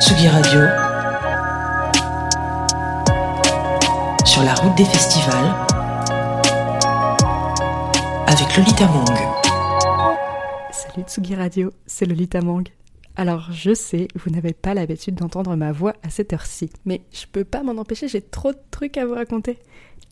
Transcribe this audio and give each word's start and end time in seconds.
Tsugi 0.00 0.28
Radio. 0.28 0.60
Sur 4.24 4.42
la 4.44 4.54
route 4.54 4.76
des 4.76 4.84
festivals. 4.84 5.54
Avec 8.26 8.56
Lolita 8.56 8.86
Mang. 8.86 9.18
Salut 10.70 11.04
Tsugi 11.06 11.34
Radio, 11.34 11.72
c'est 11.86 12.06
Lolita 12.06 12.40
Mang. 12.40 12.62
Alors 13.18 13.48
je 13.50 13.74
sais, 13.74 14.06
vous 14.14 14.30
n'avez 14.30 14.52
pas 14.52 14.74
l'habitude 14.74 15.16
d'entendre 15.16 15.56
ma 15.56 15.72
voix 15.72 15.94
à 16.04 16.08
cette 16.08 16.32
heure-ci, 16.32 16.70
mais 16.84 17.02
je 17.12 17.26
peux 17.26 17.42
pas 17.42 17.64
m'en 17.64 17.72
empêcher, 17.72 18.06
j'ai 18.06 18.20
trop 18.20 18.52
de 18.52 18.58
trucs 18.70 18.96
à 18.96 19.04
vous 19.04 19.14
raconter. 19.14 19.58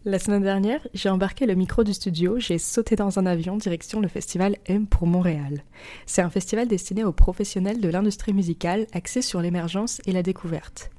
La 0.05 0.19
semaine 0.19 0.43
dernière, 0.43 0.85
j'ai 0.93 1.09
embarqué 1.09 1.47
le 1.47 1.55
micro 1.55 1.85
du 1.85 1.95
studio, 1.95 2.41
j'ai 2.41 2.59
sauté 2.59 2.97
dans 2.97 3.21
un 3.21 3.27
avion 3.27 3.57
direction 3.57 4.01
le 4.01 4.09
festival 4.09 4.57
M 4.67 4.89
pour 4.89 5.07
Montréal. 5.07 5.63
C'est 6.05 6.21
un 6.21 6.31
festival 6.31 6.67
destiné 6.67 7.05
aux 7.05 7.13
professionnels 7.13 7.81
de 7.81 7.89
l'industrie 7.89 8.33
musicale 8.33 8.89
axé 8.93 9.23
sur 9.23 9.41
l'émergence 9.41 10.01
et 10.07 10.13
la 10.13 10.25
découverte. 10.25 10.91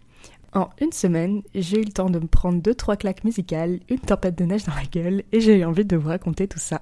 En 0.53 0.69
une 0.79 0.93
semaine, 0.93 1.41
j'ai 1.55 1.81
eu 1.81 1.83
le 1.83 1.91
temps 1.91 2.09
de 2.09 2.19
me 2.19 2.27
prendre 2.27 2.61
deux 2.61 2.73
trois 2.73 2.95
claques 2.95 3.25
musicales, 3.25 3.81
une 3.89 3.99
tempête 3.99 4.37
de 4.37 4.45
neige 4.45 4.63
dans 4.63 4.75
la 4.75 4.85
gueule, 4.85 5.23
et 5.33 5.41
j'ai 5.41 5.57
eu 5.57 5.65
envie 5.65 5.83
de 5.83 5.97
vous 5.97 6.07
raconter 6.07 6.47
tout 6.47 6.57
ça. 6.57 6.81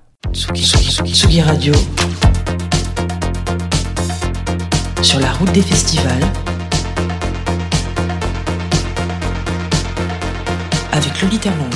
Radio. 1.41 1.73
Sur 5.05 5.19
la 5.19 5.31
route 5.33 5.51
des 5.51 5.61
festivals. 5.61 6.25
Avec 10.91 11.21
Lolita 11.21 11.51
Mang. 11.51 11.69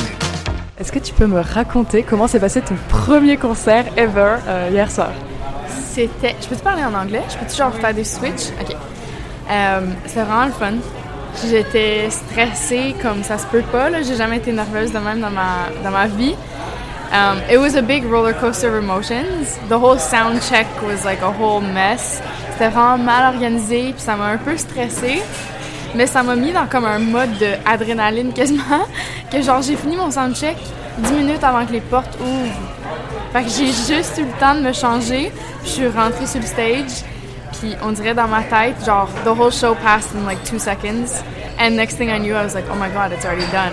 Est-ce 0.79 0.91
que 0.91 0.97
tu 0.97 1.13
peux 1.13 1.27
me 1.27 1.39
raconter 1.39 2.01
comment 2.01 2.25
s'est 2.27 2.39
passé 2.39 2.61
ton 2.61 2.73
premier 2.89 3.37
concert 3.37 3.85
ever 3.97 4.37
euh, 4.47 4.69
hier 4.71 4.89
soir? 4.89 5.11
C'était. 5.93 6.35
Je 6.41 6.47
peux 6.47 6.55
te 6.55 6.63
parler 6.63 6.83
en 6.83 6.95
anglais? 6.95 7.21
Je 7.29 7.37
peux 7.37 7.45
toujours 7.45 7.71
faire 7.75 7.93
des 7.93 8.03
switches? 8.03 8.49
Ok. 8.59 8.75
Euh, 9.51 9.81
c'est 10.07 10.23
vraiment 10.23 10.45
le 10.45 10.51
fun. 10.51 10.73
J'étais 11.47 12.09
stressée 12.09 12.95
comme 12.99 13.23
ça 13.23 13.37
se 13.37 13.45
peut 13.45 13.61
pas. 13.71 13.91
là. 13.91 14.01
J'ai 14.01 14.15
jamais 14.15 14.37
été 14.37 14.51
nerveuse 14.51 14.91
de 14.91 14.97
même 14.97 15.21
dans 15.21 15.29
ma, 15.29 15.69
dans 15.83 15.91
ma 15.91 16.07
vie. 16.07 16.33
Um, 17.11 17.39
it 17.51 17.59
was 17.59 17.75
a 17.75 17.81
big 17.81 18.05
roller 18.05 18.33
coaster 18.33 18.69
of 18.69 18.83
emotions. 18.83 19.59
The 19.69 19.77
whole 19.79 19.99
sound 19.99 20.41
check 20.41 20.65
was 20.81 21.05
like 21.05 21.21
a 21.21 21.31
whole 21.31 21.61
mess. 21.61 22.21
C'était 22.59 22.71
vraiment 22.71 22.97
mal 22.97 23.33
organisé, 23.35 23.93
puis 23.93 24.01
ça 24.01 24.17
m'a 24.17 24.25
un 24.25 24.37
peu 24.37 24.57
stressée. 24.57 25.21
Mais 25.95 26.05
ça 26.05 26.23
m'a 26.23 26.35
mis 26.35 26.51
dans 26.51 26.67
comme 26.67 26.83
un 26.83 26.99
mode 26.99 27.29
d'adrénaline 27.39 28.33
quasiment. 28.33 28.81
Que 29.31 29.41
genre, 29.41 29.61
j'ai 29.61 29.77
fini 29.77 29.95
mon 29.95 30.11
sound 30.11 30.35
check 30.35 30.57
10 30.97 31.13
minutes 31.13 31.41
avant 31.41 31.65
que 31.65 31.71
les 31.71 31.79
portes 31.79 32.17
ouvrent. 32.19 33.31
Fait 33.31 33.43
que 33.43 33.49
j'ai 33.49 33.67
juste 33.67 34.17
eu 34.17 34.23
le 34.23 34.39
temps 34.41 34.55
de 34.55 34.59
me 34.59 34.73
changer. 34.73 35.31
Puis 35.61 35.67
je 35.67 35.69
suis 35.69 35.87
rentrée 35.87 36.27
sur 36.27 36.41
le 36.41 36.47
stage. 36.47 37.05
Puis 37.61 37.77
on 37.81 37.93
dirait 37.93 38.13
dans 38.13 38.27
ma 38.27 38.43
tête, 38.43 38.75
genre, 38.85 39.07
the 39.23 39.29
whole 39.29 39.53
show 39.53 39.73
passed 39.75 40.09
in 40.13 40.25
like 40.25 40.43
two 40.43 40.59
seconds. 40.59 41.23
And 41.57 41.77
next 41.77 41.95
thing 41.95 42.09
I 42.09 42.19
knew, 42.19 42.35
I 42.35 42.43
was 42.43 42.55
like, 42.55 42.65
oh 42.69 42.75
my 42.75 42.89
god, 42.89 43.13
it's 43.13 43.23
already 43.23 43.49
done. 43.53 43.71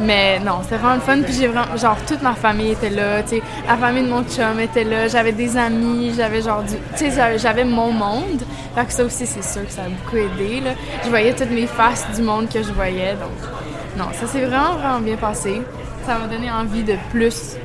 Mais 0.00 0.38
non, 0.40 0.60
c'était 0.62 0.76
vraiment 0.76 0.94
le 0.94 1.00
fun. 1.00 1.18
Puis 1.22 1.32
j'ai 1.34 1.48
vraiment, 1.48 1.76
genre, 1.76 1.96
toute 2.06 2.22
ma 2.22 2.34
famille 2.34 2.72
était 2.72 2.90
là, 2.90 3.22
tu 3.22 3.36
sais. 3.36 3.42
La 3.66 3.76
famille 3.76 4.04
de 4.04 4.08
mon 4.08 4.22
chum 4.24 4.60
était 4.60 4.84
là. 4.84 5.08
J'avais 5.08 5.32
des 5.32 5.56
amis, 5.56 6.12
j'avais 6.16 6.42
genre 6.42 6.62
du. 6.62 6.74
Tu 6.96 7.10
sais, 7.10 7.38
j'avais- 7.38 7.64
mon 7.64 7.90
monde. 7.92 8.42
Fait 8.74 8.84
que 8.84 8.92
ça 8.92 9.04
aussi, 9.04 9.26
c'est 9.26 9.42
sûr 9.42 9.66
que 9.66 9.72
ça 9.72 9.82
a 9.82 9.88
beaucoup 9.88 10.16
aidé, 10.16 10.60
là. 10.60 10.70
Je 11.04 11.08
voyais 11.08 11.32
toutes 11.34 11.50
les 11.50 11.66
faces 11.66 12.06
du 12.14 12.22
monde 12.22 12.48
que 12.48 12.62
je 12.62 12.72
voyais. 12.72 13.14
Donc, 13.14 13.48
non, 13.96 14.06
ça 14.12 14.26
s'est 14.26 14.44
vraiment, 14.44 14.74
vraiment 14.74 15.00
bien 15.00 15.16
passé. 15.16 15.60
Ça 16.06 16.16
m'a 16.18 16.26
donné 16.26 16.50
envie 16.50 16.84
de 16.84 16.94
plus 17.10 17.56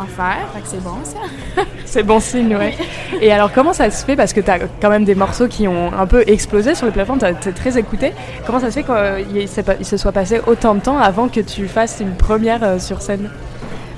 en 0.00 0.06
faire. 0.06 0.38
Fait 0.54 0.60
que 0.60 0.66
c'est 0.68 0.82
bon, 0.82 0.96
ça. 1.04 1.62
C'est 1.84 2.04
bon 2.04 2.20
signe, 2.20 2.54
ouais. 2.56 2.76
Et 3.20 3.32
alors, 3.32 3.50
comment 3.52 3.72
ça 3.72 3.90
se 3.90 4.04
fait? 4.04 4.14
Parce 4.14 4.32
que 4.32 4.40
tu 4.40 4.48
as 4.48 4.60
quand 4.80 4.90
même 4.90 5.04
des 5.04 5.16
morceaux 5.16 5.48
qui 5.48 5.66
ont 5.66 5.92
un 5.92 6.06
peu 6.06 6.22
explosé 6.28 6.76
sur 6.76 6.86
les 6.86 6.92
plateformes, 6.92 7.18
tu 7.18 7.34
t'es 7.40 7.50
très 7.52 7.76
écouté. 7.76 8.12
Comment 8.46 8.60
ça 8.60 8.70
se 8.70 8.80
fait 8.80 8.84
qu'il 8.84 9.48
il 9.80 9.84
se 9.84 9.96
soit 9.96 10.12
passé 10.12 10.40
autant 10.46 10.76
de 10.76 10.80
temps 10.80 10.98
avant 10.98 11.26
que 11.28 11.40
tu 11.40 11.66
fasses 11.66 11.98
une 12.00 12.14
première 12.14 12.62
euh, 12.62 12.78
sur 12.78 13.02
scène? 13.02 13.28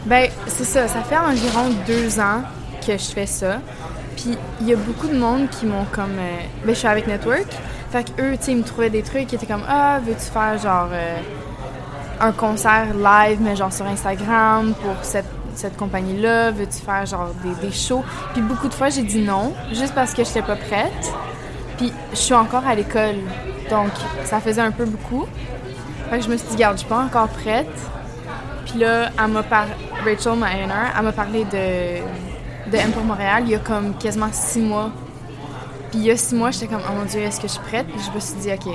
Ben, 0.07 0.31
c'est 0.47 0.65
ça. 0.65 0.89
Ça 0.89 1.03
fait 1.03 1.19
environ 1.19 1.69
deux 1.87 2.19
ans 2.19 2.43
que 2.87 2.93
je 2.93 3.11
fais 3.13 3.27
ça. 3.27 3.59
Puis, 4.17 4.39
il 4.63 4.69
y 4.69 4.73
a 4.73 4.77
beaucoup 4.77 5.09
de 5.09 5.19
monde 5.19 5.51
qui 5.51 5.67
m'ont 5.67 5.85
comme. 5.93 6.17
euh, 6.19 6.39
ben, 6.65 6.75
je 6.75 6.79
suis 6.79 6.89
avec 6.89 7.07
Network. 7.07 7.47
Fait 7.91 8.05
que 8.05 8.23
eux, 8.23 8.37
tu 8.39 8.45
sais, 8.45 8.53
ils 8.53 8.57
me 8.59 8.63
trouvaient 8.63 8.89
des 8.91 9.03
trucs 9.03 9.27
qui 9.27 9.35
étaient 9.35 9.45
comme 9.47 9.65
Ah, 9.69 9.99
veux-tu 10.03 10.31
faire 10.33 10.57
genre. 10.63 10.89
euh, 10.93 11.17
un 12.21 12.33
concert 12.33 12.87
live, 12.95 13.39
mais 13.41 13.57
genre 13.57 13.73
sur 13.73 13.85
Instagram 13.87 14.75
pour 14.83 14.95
cette, 15.03 15.27
cette 15.55 15.77
compagnie-là? 15.77 16.51
Veux-tu 16.51 16.79
faire 16.79 17.07
genre 17.07 17.31
des, 17.61 17.73
shows? 17.73 18.05
Puis 18.33 18.43
beaucoup 18.43 18.69
de 18.69 18.75
fois, 18.75 18.91
j'ai 18.91 19.03
dit 19.03 19.21
non, 19.21 19.53
juste 19.73 19.95
parce 19.95 20.15
que 20.15 20.25
j'étais 20.25 20.43
pas 20.43 20.57
prête. 20.57 21.13
Puis 21.79 21.93
je 22.13 22.19
suis 22.19 22.35
encore 22.35 22.67
à 22.67 22.75
l'école, 22.75 23.17
donc 23.71 23.91
ça 24.25 24.41
faisait 24.41 24.61
un 24.61 24.71
peu 24.71 24.85
beaucoup. 24.85 25.27
Fait 26.11 26.19
que 26.19 26.25
je 26.25 26.29
me 26.29 26.37
suis 26.37 26.49
dit, 26.51 26.57
garde, 26.57 26.77
je 26.77 26.81
suis 26.81 26.89
pas 26.89 26.99
encore 26.99 27.29
prête. 27.29 27.67
Puis 28.67 28.79
là, 28.81 29.11
elle 29.19 29.31
m'a 29.31 29.43
par... 29.43 29.67
Rachel, 30.05 30.33
elle 30.97 31.05
m'a 31.05 31.13
parlé 31.13 31.45
de, 31.45 32.71
de 32.71 32.77
M 32.77 32.91
pour 32.91 33.05
Montréal 33.05 33.45
il 33.47 33.51
y 33.51 33.55
a 33.55 33.59
comme 33.59 33.97
quasiment 33.97 34.29
six 34.33 34.61
mois. 34.61 34.91
Puis 35.91 36.01
il 36.01 36.07
y 36.07 36.11
a 36.11 36.17
six 36.17 36.35
mois, 36.35 36.51
j'étais 36.51 36.67
comme, 36.67 36.83
oh 36.89 36.93
mon 36.93 37.05
Dieu, 37.05 37.21
est-ce 37.21 37.41
que 37.41 37.47
je 37.47 37.53
suis 37.53 37.63
prête? 37.63 37.87
Puis 37.87 38.01
je 38.07 38.15
me 38.15 38.21
suis 38.21 38.35
dit, 38.37 38.51
OK, 38.53 38.75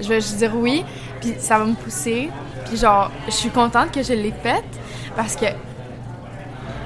je 0.00 0.08
vais 0.08 0.20
juste 0.20 0.36
dire 0.36 0.52
oui, 0.54 0.84
puis 1.20 1.34
ça 1.38 1.58
va 1.58 1.64
me 1.64 1.74
pousser. 1.74 2.30
Puis 2.66 2.76
genre, 2.76 3.10
je 3.26 3.32
suis 3.32 3.50
contente 3.50 3.90
que 3.92 4.02
je 4.02 4.12
l'ai 4.12 4.32
faite 4.42 4.64
parce 5.16 5.36
que 5.36 5.46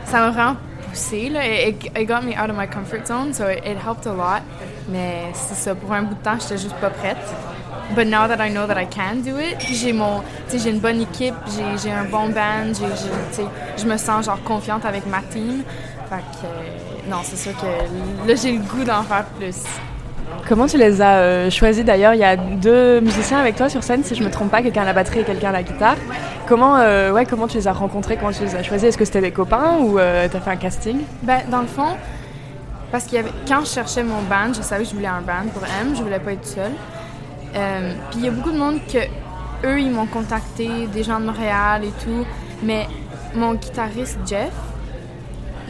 ça 0.04 0.20
m'a 0.20 0.30
vraiment 0.30 0.56
poussée, 0.88 1.28
là. 1.28 1.40
It, 1.44 1.84
it 1.84 2.06
got 2.06 2.22
me 2.22 2.34
out 2.36 2.50
of 2.50 2.56
my 2.56 2.66
comfort 2.66 3.06
zone, 3.06 3.32
so 3.32 3.48
it, 3.48 3.64
it 3.64 3.78
helped 3.78 4.06
a 4.06 4.12
lot. 4.12 4.42
Mais 4.88 5.30
c'est 5.34 5.54
ça, 5.54 5.74
pour 5.74 5.92
un 5.92 6.02
bout 6.02 6.14
de 6.14 6.22
temps, 6.22 6.38
j'étais 6.40 6.58
juste 6.58 6.76
pas 6.76 6.90
prête. 6.90 7.16
But 7.94 8.06
now 8.06 8.26
that 8.26 8.40
I 8.40 8.48
know 8.48 8.66
that 8.66 8.78
I 8.78 8.86
can 8.86 9.22
do 9.22 9.38
it, 9.38 9.60
j'ai 9.60 9.90
une 10.70 10.78
bonne 10.78 11.02
équipe, 11.02 11.34
j'ai, 11.82 11.92
un 11.92 12.04
bon 12.04 12.28
band, 12.28 12.72
je 13.76 13.84
me 13.84 13.96
sens 13.98 14.26
genre 14.26 14.42
confiante 14.42 14.84
avec 14.86 15.06
ma 15.06 15.20
team. 15.20 15.62
Fait 16.08 16.48
non, 17.08 17.18
c'est 17.22 17.36
sûr 17.36 17.52
que 17.56 18.28
là, 18.28 18.34
j'ai 18.34 18.52
le 18.52 18.62
goût 18.62 18.84
d'en 18.84 19.02
faire 19.02 19.24
plus. 19.38 19.56
Comment 20.52 20.66
tu 20.66 20.76
les 20.76 21.00
as 21.00 21.16
euh, 21.16 21.50
choisis 21.50 21.82
d'ailleurs? 21.82 22.12
Il 22.12 22.20
y 22.20 22.24
a 22.24 22.36
deux 22.36 23.00
musiciens 23.00 23.38
avec 23.38 23.56
toi 23.56 23.70
sur 23.70 23.82
scène, 23.82 24.04
si 24.04 24.14
je 24.14 24.22
me 24.22 24.28
trompe 24.30 24.50
pas, 24.50 24.60
quelqu'un 24.60 24.82
à 24.82 24.84
la 24.84 24.92
batterie 24.92 25.20
et 25.20 25.24
quelqu'un 25.24 25.48
à 25.48 25.52
la 25.52 25.62
guitare. 25.62 25.96
Comment, 26.46 26.76
euh, 26.76 27.10
ouais, 27.10 27.24
comment 27.24 27.48
tu 27.48 27.56
les 27.56 27.68
as 27.68 27.72
rencontrés? 27.72 28.18
Comment 28.18 28.32
tu 28.32 28.42
les 28.42 28.54
as 28.54 28.62
choisis? 28.62 28.88
Est-ce 28.88 28.98
que 28.98 29.06
c'était 29.06 29.22
des 29.22 29.30
copains 29.30 29.78
ou 29.78 29.98
euh, 29.98 30.28
t'as 30.30 30.40
fait 30.40 30.50
un 30.50 30.56
casting? 30.56 30.98
Ben, 31.22 31.40
dans 31.50 31.62
le 31.62 31.66
fond, 31.66 31.96
parce 32.90 33.04
qu'il 33.04 33.14
y 33.14 33.18
avait, 33.20 33.32
quand 33.48 33.60
je 33.60 33.70
cherchais 33.70 34.02
mon 34.02 34.20
band, 34.28 34.52
je 34.54 34.60
savais 34.60 34.84
que 34.84 34.90
je 34.90 34.94
voulais 34.94 35.06
un 35.06 35.22
band 35.22 35.48
pour 35.54 35.62
M, 35.64 35.96
je 35.96 36.02
voulais 36.02 36.18
pas 36.18 36.34
être 36.34 36.46
seule. 36.46 36.72
Euh, 37.56 37.94
Puis 38.10 38.20
il 38.20 38.26
y 38.26 38.28
a 38.28 38.32
beaucoup 38.32 38.52
de 38.52 38.58
monde 38.58 38.78
que 38.92 38.98
eux, 39.66 39.80
ils 39.80 39.90
m'ont 39.90 40.04
contacté, 40.04 40.68
des 40.92 41.02
gens 41.02 41.18
de 41.18 41.24
Montréal 41.24 41.80
et 41.82 42.04
tout, 42.04 42.26
mais 42.62 42.88
mon 43.34 43.54
guitariste 43.54 44.18
Jeff, 44.26 44.52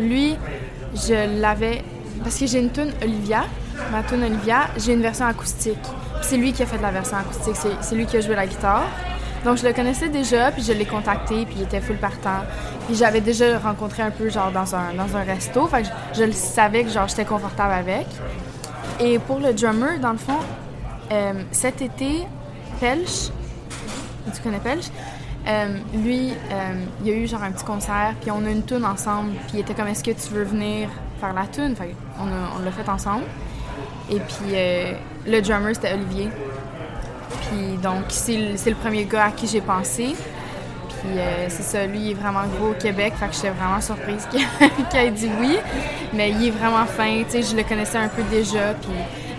lui, 0.00 0.34
je 0.92 1.40
l'avais 1.40 1.84
parce 2.24 2.36
que 2.36 2.46
j'ai 2.46 2.58
une 2.58 2.70
tune 2.70 2.92
Olivia, 3.00 3.44
ma 3.90 4.02
tune 4.02 4.22
Olivia, 4.24 4.68
j'ai 4.76 4.92
une 4.94 5.02
version 5.02 5.26
acoustique. 5.26 5.78
C'est 6.22 6.36
lui 6.36 6.52
qui 6.52 6.62
a 6.62 6.66
fait 6.66 6.80
la 6.80 6.90
version 6.90 7.16
acoustique, 7.16 7.56
c'est- 7.80 7.94
lui 7.94 8.06
qui 8.06 8.16
a 8.16 8.20
joué 8.20 8.34
la 8.34 8.46
guitare. 8.46 8.84
Donc 9.44 9.56
je 9.56 9.66
le 9.66 9.72
connaissais 9.72 10.08
déjà, 10.08 10.52
puis 10.52 10.62
je 10.62 10.72
l'ai 10.72 10.84
contacté, 10.86 11.44
puis 11.46 11.56
il 11.56 11.62
était 11.62 11.80
full 11.80 11.96
partant. 11.96 12.44
Puis 12.86 12.94
j'avais 12.96 13.20
déjà 13.20 13.58
rencontré 13.58 14.02
un 14.02 14.10
peu 14.10 14.30
genre 14.30 14.52
dans 14.52 14.74
un, 14.74 14.94
dans 14.94 15.16
un 15.16 15.22
resto, 15.24 15.66
fait 15.66 15.82
que 15.82 15.88
je, 16.16 16.24
le 16.24 16.32
savais 16.32 16.84
que 16.84 16.90
genre 16.90 17.08
j'étais 17.08 17.24
confortable 17.24 17.72
avec. 17.72 18.06
Et 19.00 19.18
pour 19.18 19.40
le 19.40 19.52
drummer, 19.52 19.98
dans 20.00 20.12
le 20.12 20.18
fond, 20.18 20.38
euh, 21.10 21.32
cet 21.50 21.82
été, 21.82 22.24
Pelch, 22.80 23.30
tu 24.32 24.40
connais 24.42 24.60
Pelch? 24.60 24.86
Euh, 25.48 25.76
lui, 25.92 26.30
euh, 26.30 26.84
il 27.00 27.08
y 27.08 27.10
a 27.10 27.14
eu 27.16 27.26
genre 27.26 27.42
un 27.42 27.50
petit 27.50 27.64
concert, 27.64 28.14
puis 28.20 28.30
on 28.30 28.44
a 28.46 28.50
une 28.50 28.64
tune 28.64 28.84
ensemble, 28.84 29.32
puis 29.48 29.54
il 29.54 29.60
était 29.60 29.74
comme 29.74 29.88
est-ce 29.88 30.04
que 30.04 30.12
tu 30.12 30.32
veux 30.32 30.44
venir 30.44 30.88
faire 31.20 31.32
la 31.34 31.46
tune? 31.46 31.74
Fait 31.74 31.96
on 32.20 32.64
l'a 32.64 32.70
fait 32.70 32.88
ensemble. 32.88 33.24
Et 34.10 34.18
puis 34.18 34.54
euh, 34.54 34.92
le 35.26 35.40
drummer 35.40 35.74
c'était 35.74 35.94
Olivier. 35.94 36.28
Puis 37.42 37.76
donc 37.82 38.04
c'est 38.08 38.36
le, 38.36 38.74
premier 38.74 39.04
gars 39.04 39.26
à 39.26 39.30
qui 39.30 39.46
j'ai 39.46 39.60
pensé. 39.60 40.14
Puis 40.88 41.18
euh, 41.18 41.46
c'est 41.48 41.62
ça, 41.62 41.86
lui, 41.86 41.98
il 41.98 42.10
est 42.12 42.14
vraiment 42.14 42.44
gros 42.56 42.70
au 42.70 42.74
Québec, 42.74 43.14
fait 43.18 43.26
que 43.26 43.34
j'étais 43.34 43.50
vraiment 43.50 43.80
surprise 43.80 44.28
qu'il 44.90 45.00
ait 45.00 45.10
dit 45.10 45.30
oui. 45.40 45.58
Mais 46.12 46.30
il 46.30 46.46
est 46.46 46.50
vraiment 46.50 46.84
fin, 46.84 47.22
tu 47.24 47.30
sais, 47.30 47.42
je 47.42 47.56
le 47.56 47.64
connaissais 47.64 47.98
un 47.98 48.08
peu 48.08 48.22
déjà, 48.30 48.74
puis 48.74 48.92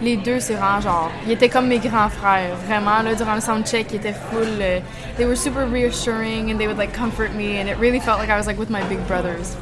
les 0.04 0.18
deux, 0.18 0.40
c'est 0.40 0.56
vraiment 0.56 0.82
genre, 0.82 1.12
ils 1.26 1.32
étaient 1.32 1.50
comme 1.50 1.68
mes 1.68 1.80
grands 1.80 2.10
frères, 2.10 2.56
vraiment, 2.68 3.02
là, 3.02 3.16
durant 3.16 3.36
le 3.36 3.42
soundcheck, 3.42 3.88
ils 3.92 3.96
étaient 3.96 4.14
full, 4.14 4.48
euh, 4.60 4.80
they 5.18 5.26
were 5.26 5.38
super 5.38 5.66
reassuring, 5.70 6.52
and 6.52 6.58
they 6.58 6.68
would, 6.68 6.78
like, 6.78 6.94
comfort 6.94 7.34
me, 7.36 7.60
and 7.60 7.68
it 7.68 7.78
really 7.80 8.00
felt 8.00 8.20
like 8.20 8.30
I 8.30 8.38
was, 8.38 8.46
like, 8.46 8.60
with 8.60 8.70
my 8.70 8.84
big 8.90 9.00
brothers, 9.08 9.56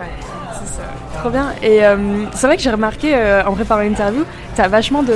c'est 0.66 0.78
ça. 0.78 0.84
Trop 1.20 1.30
bien. 1.30 1.54
Et 1.62 1.84
euh, 1.86 2.26
c'est 2.34 2.48
vrai 2.48 2.58
que 2.58 2.64
j'ai 2.64 2.72
remarqué 2.72 3.14
euh, 3.16 3.44
en 3.46 3.54
préparant 3.54 3.82
l'interview, 3.82 4.24
t'as 4.56 4.68
vachement 4.68 5.04
de. 5.04 5.14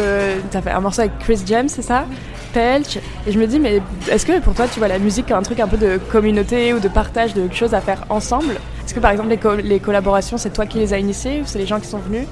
T'as 0.52 0.62
fait 0.62 0.72
un 0.72 0.80
morceau 0.82 1.02
avec 1.02 1.18
Chris 1.20 1.40
James, 1.46 1.70
c'est 1.70 1.82
ça? 1.82 2.06
Pelch. 2.54 2.98
Et 3.28 3.32
je 3.32 3.40
me 3.40 3.48
dis, 3.48 3.60
mais 3.60 3.82
est-ce 4.10 4.26
que 4.26 4.40
pour 4.40 4.54
toi, 4.54 4.66
tu 4.72 4.80
vois 4.80 4.88
la 4.88 5.00
musique 5.00 5.28
comme 5.28 5.38
un 5.38 5.42
truc 5.44 5.60
un 5.60 5.68
peu 5.68 5.78
de 5.78 5.98
communauté 6.12 6.74
ou 6.74 6.80
de 6.80 6.88
partage 6.88 7.34
de 7.34 7.42
quelque 7.42 7.56
chose 7.56 7.74
à 7.74 7.82
faire 7.82 8.04
ensemble? 8.10 8.54
Est-ce 8.86 8.94
que 8.94 9.00
par 9.00 9.12
exemple, 9.12 9.30
les, 9.30 9.38
co- 9.38 9.56
les 9.56 9.80
collaborations, 9.80 10.38
c'est 10.38 10.52
toi 10.52 10.66
qui 10.66 10.78
les 10.78 10.94
as 10.94 11.00
initiées 11.00 11.42
ou 11.42 11.44
c'est 11.46 11.60
les 11.60 11.66
gens 11.68 11.80
qui 11.80 11.88
sont 11.88 11.98
venus? 12.00 12.28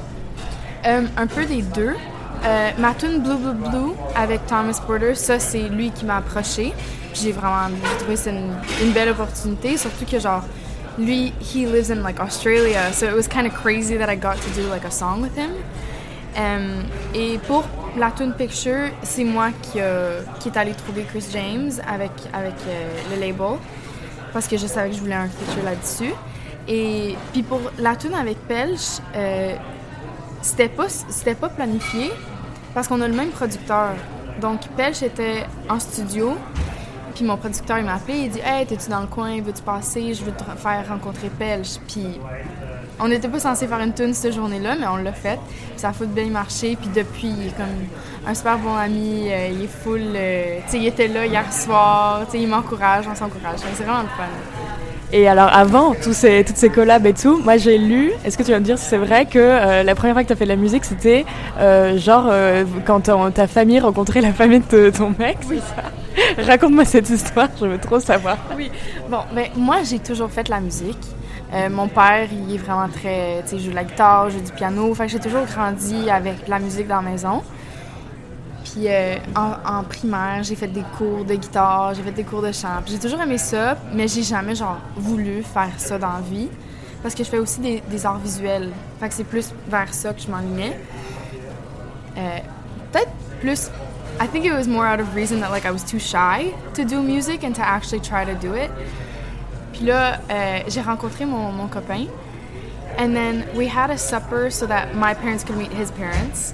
Euh, 0.86 1.02
un 1.18 1.28
peu 1.28 1.46
des 1.46 1.62
deux. 1.62 1.94
Euh, 2.46 2.70
tune 3.00 3.20
Blue 3.20 3.36
Blue 3.38 3.70
Blue 3.70 3.92
avec 4.16 4.46
Thomas 4.48 4.78
Porter, 4.86 5.16
ça 5.16 5.40
c'est 5.40 5.70
lui 5.70 5.92
qui 5.92 6.06
m'a 6.06 6.18
approché. 6.18 6.74
J'ai 7.14 7.32
vraiment 7.32 7.70
trouvé 8.00 8.16
c'est 8.18 8.32
une, 8.32 8.52
une 8.82 8.92
belle 8.92 9.10
opportunité, 9.10 9.78
surtout 9.78 10.04
que 10.06 10.20
genre 10.20 10.42
lui, 10.98 11.34
he 11.40 11.66
lives 11.66 11.90
in 11.90 12.04
like 12.04 12.20
Australia, 12.20 12.92
so 12.94 13.08
it 13.08 13.16
was 13.16 13.28
kind 13.28 13.48
of 13.48 13.54
crazy 13.54 13.98
that 13.98 14.10
I 14.10 14.16
got 14.16 14.38
to 14.38 14.50
do 14.52 14.68
like 14.68 14.86
a 14.86 14.92
song 14.92 15.22
with 15.22 15.36
him. 15.36 15.52
Euh, 16.38 16.82
et 17.14 17.38
pour 17.48 17.64
la 17.98 18.12
tune 18.12 18.34
Picture, 18.34 18.90
c'est 19.04 19.24
moi 19.24 19.50
qui, 19.62 19.80
euh, 19.80 20.22
qui 20.40 20.50
est 20.50 20.58
allé 20.58 20.74
trouver 20.74 21.04
Chris 21.04 21.26
James 21.32 21.72
avec 21.88 22.12
avec 22.34 22.56
euh, 22.68 22.90
le 23.14 23.22
label 23.22 23.60
parce 24.34 24.48
que 24.48 24.58
je 24.58 24.66
savais 24.66 24.90
que 24.90 24.96
je 24.96 25.02
voulais 25.02 25.14
un 25.14 25.28
feature 25.28 25.64
là-dessus. 25.64 26.14
Et 26.68 27.16
puis 27.32 27.44
pour 27.44 27.60
la 27.78 27.96
tune 27.96 28.14
avec 28.14 28.38
Pelch, 28.48 29.00
euh, 29.16 29.56
c'était 30.42 30.70
pas 30.70 30.90
c'était 30.90 31.36
pas 31.36 31.50
planifié 31.50 32.12
parce 32.74 32.88
qu'on 32.88 33.02
a 33.02 33.08
le 33.08 33.14
même 33.14 33.30
producteur. 33.30 33.92
Donc 34.42 34.62
Pelch 34.76 35.04
était 35.04 35.46
en 35.70 35.80
studio, 35.80 36.36
puis 37.14 37.24
mon 37.24 37.38
producteur 37.38 37.78
il 37.78 37.86
m'a 37.86 37.96
appelé, 37.96 38.18
il 38.18 38.30
dit 38.30 38.42
"Hey, 38.44 38.66
t'es-tu 38.66 38.90
dans 38.90 39.02
le 39.02 39.08
coin, 39.08 39.42
veux-tu 39.42 39.62
passer, 39.62 40.14
je 40.14 40.24
veux 40.24 40.32
te 40.32 40.44
faire 40.44 40.88
rencontrer 40.88 41.30
Pelch." 41.30 41.80
Puis 41.88 42.20
on 43.00 43.08
n'était 43.08 43.28
pas 43.28 43.40
censé 43.40 43.68
faire 43.68 43.80
une 43.80 43.94
tune 43.94 44.14
cette 44.14 44.34
journée-là, 44.34 44.76
mais 44.80 44.88
on 44.88 44.98
l'a 44.98 45.14
fait. 45.14 45.40
Puis 45.48 45.78
ça 45.78 45.90
a 45.90 45.94
foutu 45.94 46.12
bien 46.12 46.28
marché, 46.28 46.78
puis 46.80 46.90
depuis 46.94 47.28
il 47.28 47.48
est 47.48 47.58
comme 47.58 47.66
un 48.26 48.34
super 48.34 48.58
bon 48.58 48.76
ami, 48.76 49.28
euh, 49.30 49.50
il 49.52 49.64
est 49.64 49.68
full 49.68 50.02
euh, 50.16 50.60
tu 50.66 50.72
sais, 50.72 50.78
il 50.78 50.88
était 50.88 51.08
là 51.08 51.26
hier 51.26 51.52
soir, 51.52 52.22
tu 52.26 52.32
sais, 52.32 52.44
il 52.44 52.48
m'encourage, 52.48 53.06
on 53.12 53.16
s'encourage. 53.16 53.60
C'est 53.60 53.84
vraiment 53.84 54.04
le 54.04 54.08
fun. 54.08 54.24
Et 55.12 55.28
alors 55.28 55.50
avant 55.54 55.94
tous 55.94 56.14
ces, 56.14 56.44
toutes 56.44 56.58
ces 56.58 56.70
collabs 56.70 57.06
et 57.06 57.14
tout, 57.14 57.40
moi 57.44 57.58
j'ai 57.58 57.78
lu, 57.78 58.12
est-ce 58.26 58.38
que 58.38 58.44
tu 58.44 58.52
vas 58.52 58.60
me 58.60 58.66
dire 58.66 58.80
si 58.80 58.86
c'est 58.86 58.98
vrai 58.98 59.26
que 59.26 59.38
euh, 59.38 59.84
la 59.84 59.96
première 59.96 60.16
fois 60.16 60.24
que 60.24 60.28
tu 60.28 60.34
as 60.34 60.36
fait 60.36 60.46
de 60.46 60.50
la 60.50 60.56
musique 60.56 60.86
c'était 60.86 61.26
genre 61.98 62.32
quand 62.86 63.12
ta 63.32 63.48
famille 63.48 63.80
rencontrait 63.80 64.22
la 64.22 64.34
famille 64.34 64.64
de 64.72 64.90
ton 64.90 65.14
mec, 65.20 65.38
c'est 65.48 65.58
ça? 65.58 65.84
Raconte-moi 66.38 66.86
cette 66.86 67.10
histoire, 67.10 67.50
je 67.60 67.66
veux 67.66 67.78
trop 67.78 68.00
savoir. 68.00 68.38
Oui. 68.56 68.72
Bon, 69.10 69.20
ben 69.34 69.48
moi 69.56 69.78
j'ai 69.84 70.00
toujours 70.00 70.32
fait 70.32 70.48
la 70.50 70.60
musique. 70.60 70.98
Euh, 71.54 71.70
mon 71.70 71.88
père, 71.88 72.28
il 72.32 72.56
est 72.56 72.58
vraiment 72.58 72.90
très, 72.90 73.44
tu 73.44 73.50
sais, 73.50 73.60
joue 73.60 73.70
de 73.70 73.76
la 73.76 73.84
guitare, 73.84 74.30
joue 74.30 74.40
du 74.40 74.52
piano. 74.52 74.94
Fait 74.96 75.08
j'ai 75.08 75.20
toujours 75.20 75.46
grandi 75.46 76.10
avec 76.10 76.48
la 76.48 76.60
musique 76.60 76.88
dans 76.88 77.02
la 77.02 77.10
maison. 77.10 77.44
Puis 78.64 78.88
euh, 78.88 79.18
en, 79.36 79.84
primaire, 79.84 80.42
j'ai 80.42 80.56
fait 80.56 80.68
des 80.68 80.84
cours 80.98 81.26
de 81.26 81.36
guitare, 81.36 81.94
j'ai 81.94 82.02
fait 82.02 82.12
des 82.12 82.24
cours 82.24 82.42
de 82.42 82.52
chant. 82.52 82.82
J'ai 82.88 82.98
toujours 82.98 83.22
aimé 83.22 83.38
ça, 83.38 83.78
mais 83.94 84.08
j'ai 84.08 84.24
jamais 84.24 84.56
genre 84.56 84.80
voulu 84.96 85.44
faire 85.44 85.74
ça 85.78 86.00
dans 86.00 86.14
la 86.14 86.22
vie 86.22 86.50
parce 87.04 87.14
que 87.14 87.24
je 87.24 87.30
fais 87.30 87.38
aussi 87.38 87.60
des, 87.60 87.84
des 87.88 88.06
arts 88.06 88.18
visuels. 88.18 88.72
Fait 89.00 89.10
que 89.10 89.14
c'est 89.14 89.26
plus 89.26 89.54
vers 89.68 89.94
ça 89.94 90.14
que 90.14 90.22
je 90.22 90.30
m'enlignais. 90.30 90.80
Euh, 92.18 92.40
Peut-être 92.94 93.12
plus. 93.42 93.70
I 94.24 94.28
think 94.28 94.46
it 94.46 94.54
was 94.54 94.70
more 94.70 94.88
out 94.88 95.02
of 95.02 95.16
reason 95.16 95.42
that 95.42 95.52
like 95.52 95.66
I 95.66 95.72
was 95.72 95.84
too 95.84 96.00
shy 96.00 96.54
to 96.76 96.86
do 96.86 97.04
music 97.04 97.44
and 97.44 97.54
to 97.56 97.62
actually 97.62 98.00
try 98.00 98.24
to 98.24 98.34
do 98.36 98.54
it. 98.54 98.72
Puis 99.74 99.86
là, 99.86 100.22
euh, 100.30 100.64
j'ai 100.70 100.80
rencontré 100.80 101.26
mon, 101.26 101.52
mon 101.52 101.68
copain. 101.68 102.08
And 102.98 103.14
then 103.14 103.46
we 103.54 103.68
had 103.68 103.90
a 103.90 103.98
supper 103.98 104.50
so 104.50 104.66
that 104.68 104.96
my 104.96 105.14
parents 105.14 105.44
could 105.44 105.58
meet 105.58 105.74
his 105.74 105.92
parents. 105.92 106.54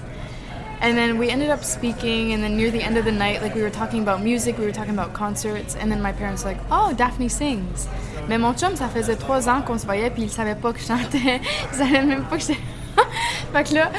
And 0.81 0.97
then 0.97 1.19
we 1.19 1.29
ended 1.29 1.51
up 1.51 1.63
speaking, 1.63 2.33
and 2.33 2.41
then 2.41 2.57
near 2.57 2.71
the 2.71 2.81
end 2.81 2.97
of 2.97 3.05
the 3.05 3.11
night, 3.11 3.43
like 3.43 3.53
we 3.53 3.61
were 3.61 3.69
talking 3.69 4.01
about 4.01 4.23
music, 4.23 4.57
we 4.57 4.65
were 4.65 4.71
talking 4.71 4.95
about 4.95 5.13
concerts, 5.13 5.75
and 5.75 5.91
then 5.91 6.01
my 6.01 6.11
parents 6.11 6.43
were 6.43 6.53
like, 6.53 6.61
"Oh, 6.71 6.91
Daphne 6.93 7.29
sings." 7.29 7.87
Mais 8.27 8.39
mon 8.39 8.55
chum, 8.55 8.75
ça 8.77 8.89
faisait 8.89 9.17
trois 9.17 9.47
ans 9.47 9.61
qu'on 9.61 9.77
se 9.77 9.85
voyait, 9.85 10.09
puis 10.09 10.23
il 10.23 10.31
savait 10.31 10.55
pas 10.55 10.73
que 10.73 10.79
je 10.79 10.87
chantais. 10.87 11.39
Il 11.71 11.77
savait 11.77 12.01
même 12.01 12.23
pas 12.23 12.37
que 12.37 12.43
j'étais. 12.43 12.59
fait 13.53 13.63
que 13.63 13.75
là, 13.75 13.91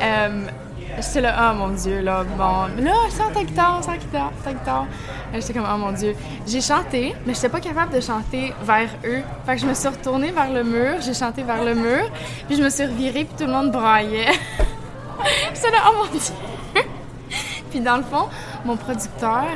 euh, 0.00 0.46
j'étais 0.98 1.20
là, 1.20 1.50
oh 1.52 1.56
mon 1.56 1.68
dieu, 1.68 2.00
là, 2.00 2.24
bon, 2.24 2.82
là, 2.82 2.92
sors 3.10 3.32
ta 3.32 3.44
guitare, 3.44 3.82
sors 3.82 3.94
ta 3.94 3.98
guitare, 3.98 4.32
ta 4.44 4.52
guitare. 4.52 4.86
J'étais 5.32 5.52
comme, 5.52 5.66
oh 5.72 5.78
mon 5.78 5.92
dieu. 5.92 6.14
J'ai 6.46 6.60
chanté, 6.60 7.14
mais 7.26 7.34
j'étais 7.34 7.48
pas 7.48 7.60
capable 7.60 7.94
de 7.94 8.00
chanter 8.00 8.54
vers 8.62 8.88
eux. 9.04 9.22
Fait 9.44 9.56
que 9.56 9.62
je 9.62 9.66
me 9.66 9.74
suis 9.74 9.88
retournée 9.88 10.30
vers 10.30 10.52
le 10.52 10.64
mur, 10.64 11.00
j'ai 11.00 11.14
chanté 11.14 11.42
vers 11.42 11.64
le 11.64 11.74
mur, 11.74 12.10
puis 12.46 12.56
je 12.56 12.62
me 12.62 12.70
suis 12.70 12.84
revirée, 12.84 13.24
puis 13.24 13.36
tout 13.38 13.46
le 13.46 13.52
monde 13.52 13.70
braillait. 13.70 14.32
J'étais 15.54 15.70
là, 15.70 15.78
oh 15.88 16.04
mon 16.04 16.10
dieu. 16.10 16.34
Puis 17.70 17.80
dans 17.80 17.96
le 17.96 18.02
fond, 18.02 18.28
mon 18.64 18.76
producteur, 18.76 19.46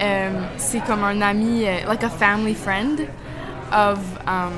euh, 0.00 0.30
c'est 0.56 0.80
comme 0.80 1.04
un 1.04 1.20
ami, 1.20 1.64
euh, 1.66 1.86
like 1.86 2.02
a 2.02 2.08
family 2.08 2.54
friend 2.54 3.06
of, 3.72 3.98
um, 4.26 4.52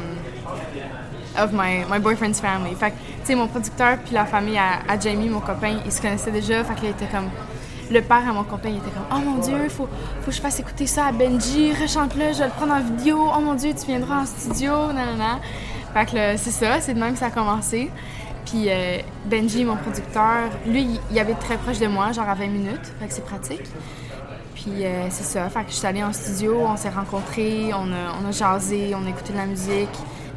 of 1.39 1.53
my, 1.53 1.85
my 1.91 1.99
boyfriend's 1.99 2.41
family. 2.41 2.75
Fait 2.75 2.91
que, 2.91 2.97
tu 2.97 3.27
sais, 3.27 3.35
mon 3.35 3.47
producteur 3.49 3.99
puis 4.05 4.15
la 4.15 4.27
famille 4.27 4.59
à, 4.59 4.99
Jamie, 4.99 5.29
mon 5.29 5.41
copain, 5.41 5.79
ils 5.85 5.93
se 5.93 6.01
connaissaient 6.01 6.31
déjà. 6.31 6.63
Fait 6.65 6.75
qu'il 6.75 6.89
était 6.89 7.07
comme... 7.07 7.31
Le 7.91 8.01
père 8.01 8.27
à 8.27 8.33
mon 8.33 8.45
copain, 8.45 8.71
il 8.71 8.79
était 8.79 8.91
comme 8.91 9.05
«Oh 9.15 9.19
mon 9.19 9.37
Dieu, 9.43 9.69
faut, 9.69 9.87
faut 10.23 10.31
que 10.31 10.33
je 10.33 10.41
fasse 10.41 10.59
écouter 10.59 10.87
ça 10.87 11.05
à 11.05 11.13
Benji, 11.13 11.71
rechante-le, 11.75 12.33
je 12.33 12.39
vais 12.39 12.47
le 12.47 12.51
prendre 12.51 12.73
en 12.73 12.81
vidéo. 12.81 13.19
Oh 13.37 13.41
mon 13.41 13.53
Dieu, 13.53 13.73
tu 13.79 13.85
viendras 13.87 14.23
en 14.23 14.27
studio, 14.27 14.91
nanana.» 14.93 15.39
Fait 15.93 16.07
que 16.07 16.37
c'est 16.39 16.51
ça, 16.51 16.81
c'est 16.81 16.95
de 16.95 16.99
même 16.99 17.13
que 17.13 17.19
ça 17.19 17.27
a 17.27 17.31
commencé. 17.31 17.91
Puis 18.47 18.71
euh, 18.71 18.99
Benji, 19.27 19.65
mon 19.67 19.77
producteur, 19.77 20.49
lui, 20.67 20.99
il- 21.11 21.19
habite 21.19 21.39
très 21.41 21.59
proche 21.59 21.79
de 21.79 21.87
moi, 21.87 22.11
genre 22.13 22.29
à 22.29 22.35
20 22.35 22.47
minutes, 22.47 22.93
fait 23.01 23.07
que 23.07 23.13
c'est 23.13 23.25
pratique. 23.25 23.63
Puis 24.55 24.85
euh, 24.87 25.07
c'est 25.11 25.25
ça, 25.25 25.49
fait 25.51 25.65
que 25.65 25.71
je 25.71 25.77
suis 25.77 25.87
allée 25.87 26.03
en 26.03 26.13
studio, 26.13 26.57
on 26.67 26.77
s'est 26.79 26.89
rencontrés, 26.89 27.71
on 27.75 27.93
a, 27.93 28.17
on 28.23 28.27
a 28.29 28.31
jasé, 28.33 28.95
on 28.95 29.05
a 29.07 29.11
écouté 29.11 29.33
de 29.35 29.39
la 29.39 29.47
musique. 29.47 29.91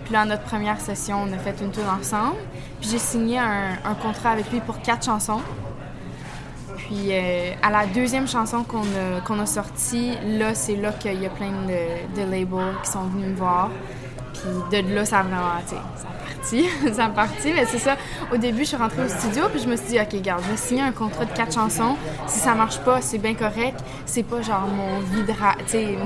Puis 0.07 0.13
là, 0.13 0.23
notre 0.23 0.43
première 0.43 0.79
session, 0.79 1.25
on 1.27 1.33
a 1.33 1.37
fait 1.37 1.61
une 1.61 1.69
tour 1.69 1.83
ensemble. 1.83 2.37
Puis 2.79 2.91
j'ai 2.91 2.97
signé 2.97 3.39
un, 3.39 3.93
contrat 4.01 4.29
avec 4.29 4.49
lui 4.53 4.61
pour 4.61 4.79
quatre 4.79 5.03
chansons. 5.03 5.41
Puis 6.77 7.09
euh, 7.09 7.51
à 7.61 7.69
la 7.69 7.85
deuxième 7.87 8.25
chanson 8.25 8.63
qu'on 8.63 8.83
a, 8.83 9.41
a 9.41 9.45
sortie, 9.45 10.13
là, 10.25 10.55
c'est 10.55 10.77
là 10.77 10.93
qu'il 10.93 11.21
y 11.21 11.25
a 11.25 11.29
plein 11.29 11.51
de, 11.51 12.21
labels 12.21 12.75
qui 12.85 12.89
sont 12.89 13.03
venus 13.03 13.31
me 13.31 13.35
voir. 13.35 13.69
Puis 14.31 14.81
de 14.81 14.95
là, 14.95 15.03
ça 15.03 15.19
a 15.19 15.23
vraiment, 15.23 15.41
tu 15.67 15.75
ça 15.75 16.07
a 16.07 16.25
parti. 16.25 16.69
ça 16.93 17.05
a 17.05 17.09
parti, 17.09 17.51
mais 17.53 17.65
c'est 17.65 17.79
ça. 17.79 17.97
Au 18.33 18.37
début, 18.37 18.59
je 18.59 18.69
suis 18.69 18.77
rentrée 18.77 19.03
au 19.03 19.09
studio, 19.09 19.49
puis 19.51 19.59
je 19.61 19.67
me 19.67 19.75
suis 19.75 19.87
dit, 19.87 19.99
OK, 19.99 20.13
regarde, 20.13 20.41
je 20.45 20.51
vais 20.51 20.57
signer 20.57 20.83
un 20.83 20.93
contrat 20.93 21.25
de 21.25 21.33
quatre 21.33 21.53
chansons. 21.53 21.97
Si 22.27 22.39
ça 22.39 22.55
marche 22.55 22.79
pas, 22.79 23.01
c'est 23.01 23.17
bien 23.17 23.33
correct. 23.33 23.81
C'est 24.05 24.23
pas 24.23 24.41
genre 24.41 24.67
mon 24.67 24.99
vie 24.99 25.23
de 25.23 25.33
ra- 25.33 25.57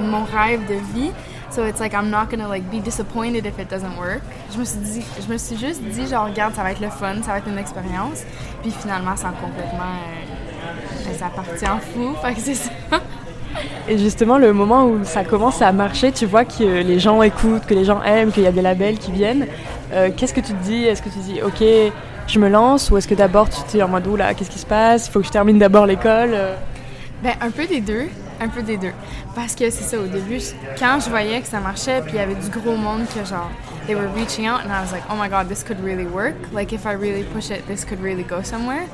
mon 0.09 0.23
rêve 0.23 0.65
de 0.67 0.97
vie. 0.97 1.11
So 1.51 1.65
it's 1.65 1.79
like 1.81 1.93
I'm 1.93 2.09
not 2.09 2.29
gonna 2.29 2.47
like 2.47 2.63
be 2.71 2.79
disappointed 2.79 3.45
if 3.45 3.59
it 3.59 3.69
doesn't 3.69 3.97
work. 3.97 4.21
Je 4.53 4.57
me 4.59 4.63
suis 4.65 4.79
dit, 4.79 5.03
je 5.21 5.31
me 5.31 5.37
suis 5.37 5.57
juste 5.57 5.81
dit 5.83 6.07
genre 6.07 6.25
regarde, 6.27 6.55
ça 6.55 6.63
va 6.63 6.71
être 6.71 6.79
le 6.79 6.89
fun, 6.89 7.15
ça 7.23 7.31
va 7.31 7.37
être 7.39 7.47
une 7.47 7.57
expérience. 7.57 8.23
Puis 8.61 8.71
finalement, 8.71 9.15
ça 9.17 9.29
a 9.29 9.31
complètement, 9.31 9.95
euh, 11.09 11.13
ça 11.17 11.25
a 11.25 11.29
parti 11.29 11.65
en 11.67 11.79
fou. 11.79 12.15
Fait 12.23 12.33
que 12.33 12.39
c'est 12.39 12.55
ça. 12.55 12.71
Et 13.89 13.97
justement, 13.97 14.37
le 14.37 14.53
moment 14.53 14.85
où 14.85 15.03
ça 15.03 15.25
commence 15.25 15.61
à 15.61 15.71
marcher, 15.73 16.13
tu 16.13 16.25
vois 16.25 16.45
que 16.45 16.63
les 16.63 16.99
gens 16.99 17.21
écoutent, 17.21 17.65
que 17.65 17.73
les 17.73 17.83
gens 17.83 18.01
aiment, 18.03 18.31
qu'il 18.31 18.43
y 18.43 18.47
a 18.47 18.51
des 18.53 18.61
labels 18.61 18.97
qui 18.97 19.11
viennent. 19.11 19.45
euh, 19.93 20.09
qu'est-ce 20.15 20.33
que 20.33 20.39
tu 20.39 20.53
te 20.53 20.63
dis? 20.63 20.85
Est-ce 20.85 21.01
que 21.01 21.09
tu 21.09 21.15
te 21.19 21.23
dis, 21.23 21.41
ok, 21.41 21.91
je 22.27 22.39
me 22.39 22.47
lance 22.47 22.89
Ou 22.91 22.97
est-ce 22.97 23.09
que 23.09 23.15
d'abord 23.15 23.49
tu 23.49 23.61
te 23.63 23.71
dis 23.71 23.83
en 23.83 23.89
mode, 23.89 24.07
là, 24.17 24.33
qu'est-ce 24.33 24.49
qui 24.49 24.59
se 24.59 24.65
passe? 24.65 25.07
Il 25.07 25.11
faut 25.11 25.19
que 25.19 25.25
je 25.25 25.31
termine 25.31 25.59
d'abord 25.59 25.85
l'école 25.85 26.31
euh? 26.33 26.55
Ben, 27.21 27.33
un 27.41 27.51
peu 27.51 27.65
des 27.67 27.81
deux. 27.81 28.07
Un 28.39 28.47
peu 28.47 28.61
des 28.63 28.77
deux. 28.77 28.93
Parce 29.33 29.55
que 29.55 29.69
c'est 29.69 29.83
ça, 29.83 29.97
au 29.97 30.07
début, 30.07 30.39
quand 30.77 30.99
je 30.99 31.09
voyais 31.09 31.39
que 31.41 31.47
ça 31.47 31.59
marchait, 31.59 32.01
puis 32.01 32.13
il 32.13 32.17
y 32.17 32.19
avait 32.19 32.35
du 32.35 32.49
gros 32.49 32.75
monde 32.75 33.05
que 33.07 33.23
genre, 33.23 33.49
they 33.87 33.95
were 33.95 34.09
reaching 34.13 34.47
out, 34.47 34.59
and 34.65 34.71
I 34.71 34.81
was 34.81 34.91
like, 34.91 35.03
oh 35.09 35.15
my 35.15 35.29
god, 35.29 35.47
this 35.47 35.63
could 35.63 35.81
really 35.81 36.05
work. 36.05 36.35
Like, 36.53 36.73
if 36.73 36.85
I 36.85 36.93
really 36.93 37.23
push 37.23 37.49
it, 37.49 37.65
this 37.65 37.85
could 37.85 38.01
really 38.01 38.23
go 38.23 38.43
somewhere. 38.43 38.87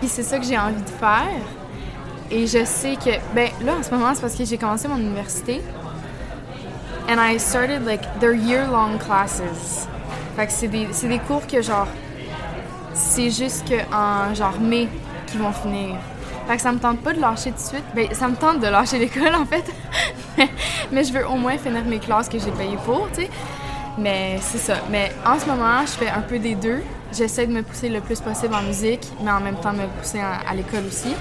Puis 0.00 0.08
c'est 0.08 0.22
ça 0.22 0.38
que 0.38 0.44
j'ai 0.44 0.58
envie 0.58 0.82
de 0.82 0.88
faire. 0.88 1.28
Et 2.30 2.46
je 2.46 2.64
sais 2.64 2.96
que, 2.96 3.10
ben 3.34 3.50
là, 3.62 3.74
en 3.78 3.82
ce 3.82 3.90
moment, 3.90 4.14
c'est 4.14 4.22
parce 4.22 4.34
que 4.34 4.44
j'ai 4.44 4.56
commencé 4.56 4.88
mon 4.88 4.96
université. 4.96 5.60
And 7.08 7.18
I 7.20 7.38
started, 7.38 7.84
like, 7.84 8.02
their 8.20 8.32
year-long 8.32 8.98
classes. 8.98 9.86
Fait 10.34 10.46
que 10.46 10.52
c'est 10.52 10.68
des, 10.68 10.86
des 10.86 11.18
cours 11.18 11.46
que, 11.46 11.60
genre, 11.60 11.88
c'est 12.94 13.30
juste 13.30 13.68
que 13.68 13.74
en 13.94 14.34
genre 14.34 14.58
mai 14.60 14.88
qu'ils 15.26 15.40
vont 15.40 15.52
finir. 15.52 15.96
Que 16.56 16.60
ça 16.60 16.72
me 16.72 16.78
tente 16.78 17.00
pas 17.00 17.14
de 17.14 17.20
lâcher 17.20 17.50
tout 17.50 17.56
de 17.56 17.62
suite. 17.62 17.84
Ben, 17.94 18.12
ça 18.12 18.28
me 18.28 18.36
tente 18.36 18.60
de 18.60 18.66
lâcher 18.66 18.98
l'école, 18.98 19.34
en 19.34 19.46
fait. 19.46 19.64
mais 20.92 21.02
je 21.02 21.10
veux 21.10 21.26
au 21.26 21.36
moins 21.36 21.56
finir 21.56 21.82
mes 21.86 21.98
classes 21.98 22.28
que 22.28 22.38
j'ai 22.38 22.50
payées 22.50 22.76
pour, 22.84 23.08
tu 23.10 23.22
sais. 23.22 23.30
Mais 23.96 24.38
c'est 24.40 24.58
ça. 24.58 24.74
Mais 24.90 25.12
en 25.24 25.38
ce 25.38 25.46
moment, 25.46 25.80
je 25.80 25.92
fais 25.92 26.10
un 26.10 26.20
peu 26.20 26.38
des 26.38 26.54
deux. 26.54 26.82
J'essaie 27.10 27.46
de 27.46 27.52
me 27.52 27.62
pousser 27.62 27.88
le 27.88 28.00
plus 28.00 28.20
possible 28.20 28.54
en 28.54 28.62
musique, 28.62 29.06
mais 29.22 29.30
en 29.30 29.40
même 29.40 29.56
temps 29.56 29.72
me 29.72 29.86
pousser 29.98 30.20
à, 30.20 30.54
l'école 30.54 30.84
aussi. 30.86 31.14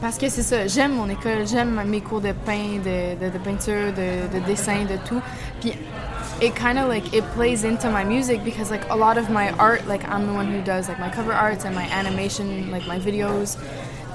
Parce 0.00 0.18
que 0.18 0.28
c'est 0.28 0.42
ça, 0.42 0.66
j'aime 0.66 0.94
mon 0.94 1.08
école, 1.08 1.46
j'aime 1.46 1.80
mes 1.86 2.00
cours 2.00 2.20
de 2.20 2.32
pain, 2.32 2.78
de, 2.84 3.38
peinture, 3.38 3.92
de, 3.92 4.36
de, 4.36 4.44
dessin, 4.46 4.84
de 4.84 4.96
tout. 5.06 5.20
Puis 5.60 5.74
it 6.40 6.54
kind 6.56 6.78
of 6.78 6.88
like 6.88 7.12
it 7.14 7.24
plays 7.34 7.64
into 7.64 7.88
my 7.90 8.02
music 8.02 8.42
because 8.42 8.70
like 8.70 8.88
a 8.90 8.96
lot 8.96 9.18
of 9.18 9.28
my 9.28 9.50
art, 9.58 9.86
like 9.86 10.02
I'm 10.08 10.26
the 10.26 10.32
one 10.32 10.46
who 10.46 10.62
does 10.62 10.88
like 10.88 10.98
my 10.98 11.10
cover 11.10 11.32
arts 11.32 11.64
and 11.64 11.74
my 11.74 11.86
animation, 11.92 12.70
like 12.70 12.86
my 12.86 12.98
videos. 12.98 13.56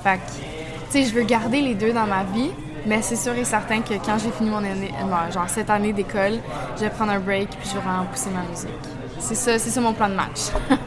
Fait 0.05 0.17
que, 0.17 0.91
tu 0.91 1.03
sais, 1.03 1.09
je 1.09 1.15
veux 1.15 1.23
garder 1.23 1.61
les 1.61 1.73
deux 1.73 1.91
dans 1.91 2.05
ma 2.05 2.23
vie, 2.25 2.51
mais 2.85 3.01
c'est 3.01 3.15
sûr 3.15 3.33
et 3.33 3.43
certain 3.43 3.81
que 3.81 3.95
quand 4.05 4.19
j'ai 4.23 4.29
fini 4.29 4.51
mon 4.51 4.57
année, 4.57 4.93
genre 5.33 5.49
cette 5.49 5.71
année 5.71 5.93
d'école, 5.93 6.33
je 6.75 6.81
vais 6.81 6.91
prendre 6.91 7.11
un 7.11 7.17
break 7.17 7.49
puis 7.49 7.69
je 7.69 7.73
vais 7.73 7.79
vraiment 7.79 8.05
pousser 8.05 8.29
ma 8.29 8.47
musique. 8.47 8.69
C'est 9.17 9.33
ça, 9.33 9.57
c'est 9.57 9.71
ça 9.71 9.81
mon 9.81 9.93
plan 9.93 10.07
de 10.07 10.13
match. 10.13 10.51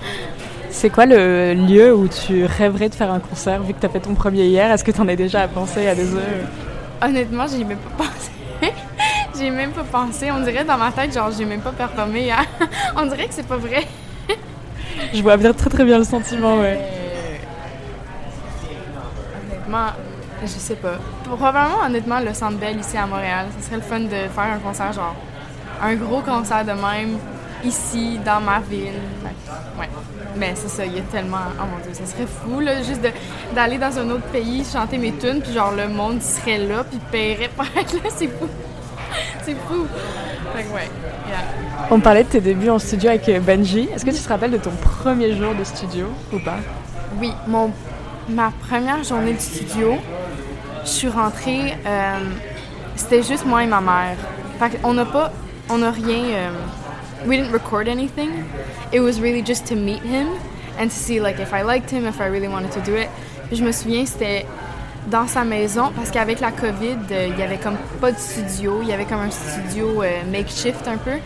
C'est 0.71 0.91
quoi 0.91 1.07
le 1.07 1.55
lieu 1.55 1.93
où 1.93 2.07
tu 2.07 2.45
rêverais 2.45 2.89
de 2.91 2.95
faire 2.95 3.11
un 3.11 3.19
concert 3.19 3.61
vu 3.63 3.75
que 3.75 3.81
tu 3.81 3.87
as 3.87 3.89
fait 3.89 3.99
ton 3.99 4.15
premier 4.15 4.45
hier? 4.45 4.71
Est-ce 4.71 4.85
que 4.85 4.93
tu 4.93 5.01
en 5.01 5.09
as 5.09 5.17
déjà 5.17 5.49
pensé 5.49 5.89
à 5.89 5.95
des 5.97 6.15
heures? 6.15 6.47
Honnêtement, 7.03 7.47
j'y 7.49 7.63
ai 7.63 7.65
même 7.65 7.79
pas 7.79 8.05
pensé. 8.05 8.73
j'ai 9.37 9.51
même 9.51 9.73
pas 9.73 9.83
pensé. 9.83 10.31
On 10.31 10.41
dirait 10.45 10.65
dans 10.65 10.79
ma 10.79 10.93
tête, 10.93 11.13
genre, 11.13 11.31
j'ai 11.37 11.47
même 11.47 11.63
pas 11.63 11.73
performé. 11.73 12.31
On 12.97 13.07
dirait 13.07 13.27
que 13.27 13.35
c'est 13.35 13.49
pas 13.49 13.57
vrai. 13.57 13.89
Je 15.13 15.23
vois 15.23 15.37
bien 15.37 15.53
très 15.53 15.71
très 15.71 15.85
bien 15.85 15.99
le 15.99 16.05
sentiment, 16.05 16.59
ouais. 16.59 16.79
Honnêtement, 19.69 19.93
je 20.43 20.47
sais 20.47 20.77
pas. 20.77 20.95
Probablement, 21.25 21.85
honnêtement, 21.85 22.21
le 22.21 22.33
Centre 22.33 22.57
Bell 22.57 22.79
ici 22.79 22.97
à 22.97 23.07
Montréal. 23.07 23.47
Ce 23.59 23.67
serait 23.67 23.77
le 23.77 23.83
fun 23.83 24.01
de 24.01 24.09
faire 24.09 24.53
un 24.55 24.59
concert, 24.59 24.93
genre, 24.95 25.15
un 25.83 25.95
gros 25.95 26.21
concert 26.23 26.65
de 26.65 26.73
même, 26.73 27.19
ici, 27.63 28.19
dans 28.25 28.41
ma 28.41 28.61
ville. 28.61 28.95
Fait, 29.23 29.81
ouais. 29.81 29.89
Mais 30.37 30.55
c'est 30.55 30.69
ça, 30.69 30.87
il 30.87 30.95
y 30.95 30.99
a 30.99 31.03
tellement. 31.03 31.37
Oh 31.59 31.65
mon 31.71 31.83
dieu, 31.83 31.93
ça 31.93 32.07
serait 32.07 32.27
fou, 32.27 32.61
là, 32.61 32.83
juste 32.83 33.03
d'aller 33.55 33.77
dans 33.77 33.99
un 33.99 34.09
autre 34.11 34.27
pays, 34.33 34.65
chanter 34.65 34.97
mes 34.97 35.13
tunes, 35.13 35.43
puis 35.43 35.53
genre 35.53 35.73
le 35.73 35.89
monde 35.89 36.23
serait 36.23 36.59
là, 36.59 36.85
puis 36.85 36.99
paierait 37.11 37.51
pour 37.55 37.65
être 37.77 37.93
là, 37.93 38.11
c'est 38.17 38.29
fou. 38.29 38.49
c'est 39.43 39.57
fou. 39.67 39.87
Fait 40.55 40.63
que 40.63 40.69
ouais, 40.69 40.89
yeah. 41.29 41.39
On 41.91 42.01
parlait 42.01 42.25
de 42.25 42.29
tes 42.29 42.41
débuts 42.41 42.71
en 42.71 42.79
studio 42.79 43.11
avec 43.11 43.45
Benji. 43.45 43.89
Est-ce 43.95 44.05
que 44.05 44.11
tu 44.11 44.23
te 44.23 44.29
rappelles 44.29 44.53
de 44.53 44.59
ton 44.59 44.71
premier 44.71 45.37
jour 45.37 45.55
de 45.55 45.65
studio 45.65 46.07
ou 46.33 46.39
pas? 46.39 46.57
Oui, 47.21 47.33
mon, 47.47 47.71
ma 48.29 48.53
première 48.69 49.03
journée 49.05 49.35
de 49.35 49.41
studio, 49.41 49.97
je 50.85 50.89
suis 50.89 51.09
rentrée, 51.09 51.77
euh, 51.87 52.19
c'était 52.97 53.23
juste 53.23 53.47
moi 53.47 53.65
et 53.65 53.67
ma 53.67 53.81
mère. 53.81 54.17
Qu'on 54.83 54.95
n'a 54.95 55.05
pas, 55.05 55.33
on 55.69 55.79
n'a 55.79 55.91
rien. 55.91 56.25
Euh, 56.25 56.51
we 57.27 57.39
didn't 57.39 57.53
record 57.53 57.89
anything. 57.89 58.31
It 58.93 59.01
was 59.01 59.21
really 59.21 59.43
just 59.45 59.67
to 59.69 59.77
meet 59.77 60.03
him 60.03 60.29
and 60.79 60.89
to 60.89 60.95
see 60.95 61.21
like 61.21 61.39
if 61.39 61.53
I 61.53 61.63
liked 61.63 61.91
him, 61.91 62.07
if 62.07 62.21
I 62.21 62.27
really 62.29 62.49
wanted 62.49 62.73
to 62.73 62.81
do 62.81 62.97
it. 62.97 63.09
Je 63.53 63.63
me 63.63 63.73
souviens, 63.73 64.05
c'était 64.05 64.45
dans 65.11 65.27
sa 65.27 65.45
maison 65.45 65.91
parce 65.95 66.11
qu'avec 66.11 66.41
la 66.41 66.51
COVID, 66.51 66.99
euh, 67.11 67.29
il 67.31 67.39
y 67.39 67.43
avait 67.43 67.57
comme 67.57 67.77
pas 68.01 68.13
de 68.13 68.19
studio, 68.19 68.81
il 68.83 68.89
y 68.89 68.93
avait 68.93 69.05
comme 69.05 69.21
un 69.21 69.31
studio 69.31 70.03
euh, 70.03 70.23
makeshift 70.31 70.87
un 70.87 70.99
peu. 70.99 71.19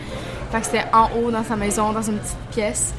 C'était 0.61 0.85
en 0.93 1.09
haut 1.17 1.31
dans 1.31 1.43
sa 1.43 1.55
maison, 1.55 1.91
dans 1.91 2.03
une 2.03 2.19
petite 2.19 2.37
pièce. 2.51 2.93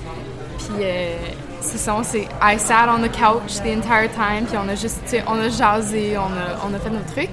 Puis 0.58 0.82
euh, 0.82 1.16
c'est 1.64 1.78
ça, 1.78 1.96
c'est 2.04 2.28
I 2.42 2.58
sat 2.58 2.88
on 2.88 3.00
the 3.00 3.10
couch 3.10 3.56
the 3.62 3.76
entire 3.76 4.10
time, 4.12 4.46
puis 4.46 4.56
on 4.56 4.68
a 4.68 4.74
juste, 4.74 5.16
on 5.26 5.40
a 5.40 5.48
jasé, 5.48 6.16
on 6.18 6.22
a, 6.22 6.68
on 6.68 6.74
a 6.74 6.78
fait 6.78 6.90
nos 6.90 7.00
trucs. 7.12 7.30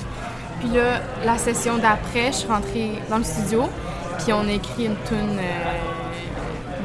Puis 0.59 0.69
là, 0.69 1.01
la 1.25 1.37
session 1.37 1.77
d'après, 1.77 2.27
je 2.27 2.37
suis 2.37 2.47
rentrée 2.47 2.91
dans 3.09 3.17
le 3.17 3.23
studio, 3.23 3.69
puis 4.19 4.33
on 4.33 4.47
a 4.47 4.51
écrit 4.51 4.85
une 4.85 4.95
tune. 5.07 5.37
Euh, 5.37 5.71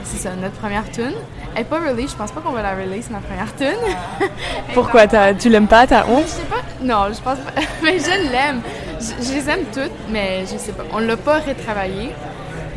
c'est 0.05 0.19
ça, 0.19 0.31
notre 0.41 0.57
première 0.57 0.91
tune. 0.91 1.15
Elle 1.55 1.63
n'est 1.63 1.65
pas 1.65 1.79
release, 1.79 2.11
je 2.11 2.17
pense 2.17 2.31
pas 2.33 2.41
qu'on 2.41 2.53
va 2.53 2.63
la 2.63 2.75
release, 2.75 3.11
ma 3.11 3.19
première 3.19 3.55
tune. 3.57 4.29
Pourquoi 4.75 5.07
Tu 5.35 5.49
l'aimes 5.49 5.69
pas 5.69 5.87
T'as 5.87 6.07
honte? 6.07 6.25
Je 6.25 6.31
sais 6.31 6.43
pas. 6.43 6.63
Non, 6.83 7.07
je 7.13 7.21
pense 7.21 7.39
pas. 7.39 7.61
mais 7.83 7.99
je 7.99 8.31
l'aime. 8.31 8.61
Je, 9.01 9.25
je, 9.25 9.33
les 9.33 9.51
aime 9.51 9.65
toutes, 9.73 10.09
mais 10.11 10.45
je 10.51 10.59
sais 10.59 10.73
pas. 10.73 10.85
On 10.93 10.99
l'a 10.99 11.17
pas 11.17 11.39
retravaillé. 11.39 12.13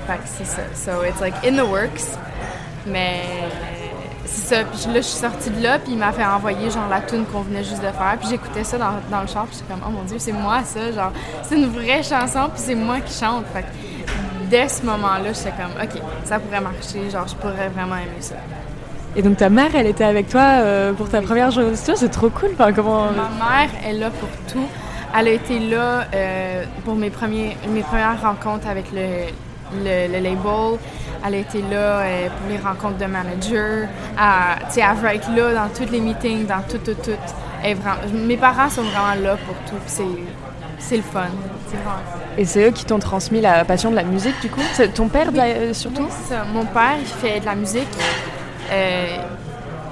Fait 0.08 0.14
que 0.14 0.24
c'est 0.26 0.46
ça. 0.46 0.62
So 0.74 1.04
it's 1.04 1.20
like 1.20 1.36
in 1.46 1.56
the 1.56 1.68
works. 1.68 2.18
Mais 2.86 3.22
ça. 4.50 4.64
Puis 4.64 4.94
là, 4.94 5.02
je 5.02 5.06
suis 5.06 5.20
sortie 5.20 5.50
de 5.50 5.62
là, 5.62 5.80
puis 5.80 5.94
il 5.94 5.98
m'a 5.98 6.12
fait 6.12 6.26
envoyer 6.26 6.70
genre 6.70 6.90
la 6.90 7.02
tune 7.02 7.26
qu'on 7.26 7.42
venait 7.42 7.64
juste 7.64 7.82
de 7.82 7.88
faire. 7.88 8.18
Puis 8.20 8.30
j'écoutais 8.30 8.64
ça 8.64 8.78
dans, 8.78 8.94
dans, 9.12 9.22
le 9.22 9.28
char, 9.28 9.46
puis 9.46 9.58
j'étais 9.58 9.72
comme, 9.72 9.84
oh 9.88 9.92
mon 9.92 10.04
dieu, 10.04 10.18
c'est 10.20 10.32
moi 10.32 10.62
ça. 10.64 10.92
Genre, 10.92 11.12
c'est 11.44 11.56
une 11.56 11.68
vraie 11.68 12.04
chanson, 12.04 12.50
puis 12.54 12.62
c'est 12.64 12.76
moi 12.76 13.00
qui 13.00 13.14
chante. 13.14 13.46
Fait 13.54 13.62
que 13.62 13.68
dès 14.50 14.68
ce 14.68 14.84
moment-là, 14.86 15.34
j'étais 15.34 15.52
comme, 15.52 15.82
OK, 15.82 16.02
ça 16.26 16.40
pourrait 16.40 16.62
marcher, 16.62 17.10
genre, 17.10 17.28
je 17.28 17.36
pourrais 17.36 17.70
vraiment 17.70 17.96
aimer 17.96 18.22
ça. 18.22 18.36
Et 19.16 19.22
donc 19.22 19.38
ta 19.38 19.50
mère, 19.50 19.70
elle 19.76 19.88
était 19.88 20.04
avec 20.04 20.30
toi 20.30 20.42
euh, 20.42 20.94
pour 20.94 21.10
ta 21.10 21.22
première 21.22 21.52
journée 21.52 21.72
de 21.72 21.76
c'est 21.76 22.10
trop 22.10 22.30
cool. 22.30 22.50
Enfin, 22.54 22.72
comment... 22.74 23.06
Ma 23.06 23.66
mère 23.66 23.70
est 23.84 23.94
là 23.94 24.12
pour 24.12 24.30
tout. 24.48 24.68
Elle 25.18 25.28
a 25.28 25.32
été 25.32 25.60
là 25.60 26.06
euh, 26.14 26.64
pour 26.86 26.96
mes, 26.96 27.10
premiers, 27.10 27.58
mes 27.70 27.82
premières 27.82 28.22
rencontres 28.22 28.68
avec 28.68 28.86
le, 28.94 29.32
le, 29.74 30.08
le 30.12 30.20
label. 30.24 30.80
Elle 31.26 31.36
a 31.36 31.38
été 31.38 31.62
là 31.62 31.76
euh, 31.76 32.28
pour 32.30 32.50
les 32.50 32.58
rencontres 32.58 32.98
de 32.98 33.06
managers. 33.06 33.88
Elle, 34.18 34.84
elle 34.84 34.98
va 34.98 35.16
être 35.16 35.30
là 35.36 35.54
dans 35.54 35.70
tous 35.70 35.92
les 35.92 36.00
meetings, 36.00 36.46
dans 36.46 36.62
tout, 36.62 36.78
tout, 36.78 36.94
tout. 36.94 37.12
Elle 37.64 37.76
vraiment, 37.76 37.98
mes 38.14 38.38
parents 38.38 38.70
sont 38.70 38.84
vraiment 38.84 39.22
là 39.22 39.36
pour 39.46 39.56
tout. 39.70 39.82
C'est 39.86 40.04
c'est 40.80 40.96
le 40.96 41.04
fun. 41.04 41.28
Et 42.38 42.46
c'est 42.46 42.70
eux 42.70 42.72
qui 42.72 42.86
t'ont 42.86 43.00
transmis 43.00 43.42
la 43.42 43.66
passion 43.66 43.92
de 43.92 43.96
la 43.98 44.04
musique, 44.04 44.40
du 44.42 44.50
coup? 44.50 44.62
C'est 44.72 44.94
ton 44.94 45.10
père, 45.10 45.28
oui. 45.34 45.40
euh, 45.42 45.74
surtout? 45.74 46.04
Oui, 46.04 46.12
ça. 46.28 46.46
Mon 46.54 46.64
père, 46.64 46.96
il 47.00 47.06
fait 47.06 47.42
de 47.42 47.46
la 47.46 47.56
musique. 47.56 47.90
Euh, 48.72 49.18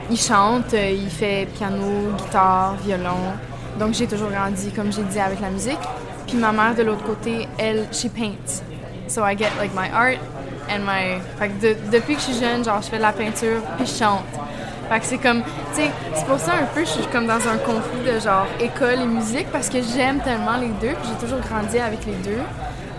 il 0.10 0.18
chante, 0.18 0.74
euh, 0.74 0.90
il 0.92 1.10
fait 1.10 1.46
piano, 1.58 2.14
guitare, 2.18 2.76
violon. 2.86 3.34
Donc, 3.78 3.96
j'ai 3.96 4.08
toujours 4.08 4.30
grandi, 4.30 4.72
comme 4.72 4.94
j'ai 4.94 5.04
dit, 5.04 5.20
avec 5.20 5.42
la 5.42 5.50
musique. 5.50 5.78
Puis 6.26 6.38
ma 6.38 6.54
mère, 6.54 6.74
de 6.74 6.84
l'autre 6.84 7.04
côté, 7.04 7.50
elle, 7.58 7.86
she 7.92 8.08
paints. 8.08 8.64
So 9.08 9.24
I 9.24 9.36
get, 9.36 9.52
like, 9.58 9.74
my 9.74 9.90
art 9.90 10.18
and 10.70 10.86
my... 10.86 11.22
Fait 11.40 11.50
que 11.50 11.62
de, 11.62 11.76
depuis 11.92 12.16
que 12.16 12.22
je 12.22 12.26
suis 12.26 12.40
jeune, 12.40 12.64
genre, 12.64 12.82
je 12.82 12.90
fais 12.90 12.98
de 12.98 13.02
la 13.02 13.14
peinture, 13.14 13.62
puis 13.78 13.86
je 13.86 13.94
chante. 13.94 14.24
Fait 14.90 15.00
que 15.00 15.06
c'est 15.06 15.18
comme, 15.18 15.44
tu 15.44 15.82
sais, 15.82 15.92
c'est 16.14 16.26
pour 16.26 16.40
ça 16.40 16.54
un 16.54 16.66
peu, 16.74 16.82
je 16.82 16.90
suis 16.90 17.08
comme 17.08 17.28
dans 17.28 17.46
un 17.48 17.58
conflit 17.58 18.04
de 18.06 18.20
genre 18.20 18.48
école 18.60 19.02
et 19.02 19.06
musique 19.06 19.48
parce 19.52 19.68
que 19.68 19.80
j'aime 19.82 20.22
tellement 20.22 20.56
les 20.58 20.70
deux, 20.70 20.96
puis 20.96 21.10
j'ai 21.10 21.26
toujours 21.26 21.40
grandi 21.42 21.78
avec 21.78 22.06
les 22.06 22.14
deux. 22.14 22.40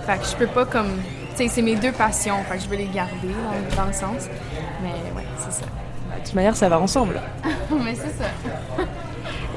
Fait 0.05 0.19
que 0.19 0.25
je 0.27 0.37
peux 0.37 0.47
pas 0.47 0.67
comme, 0.67 0.99
tu 1.31 1.45
sais, 1.45 1.49
c'est 1.49 1.62
mes 1.62 1.77
deux 1.77 1.93
passions, 1.93 2.37
fait 2.49 2.59
que 2.59 2.65
je 2.65 2.69
veux 2.69 2.77
les 2.77 2.88
garder 2.88 3.12
dans, 3.23 3.77
dans 3.77 3.87
le 3.87 3.95
sens. 3.95 4.29
Mais 4.83 4.91
ouais, 5.17 5.27
c'est 5.38 5.62
ça. 5.62 5.65
De 5.65 6.25
toute 6.25 6.35
manière, 6.35 6.57
ça 6.57 6.69
va 6.69 6.79
ensemble. 6.79 7.21
Mais 7.71 7.95
c'est 7.95 8.23
ça. 8.23 8.29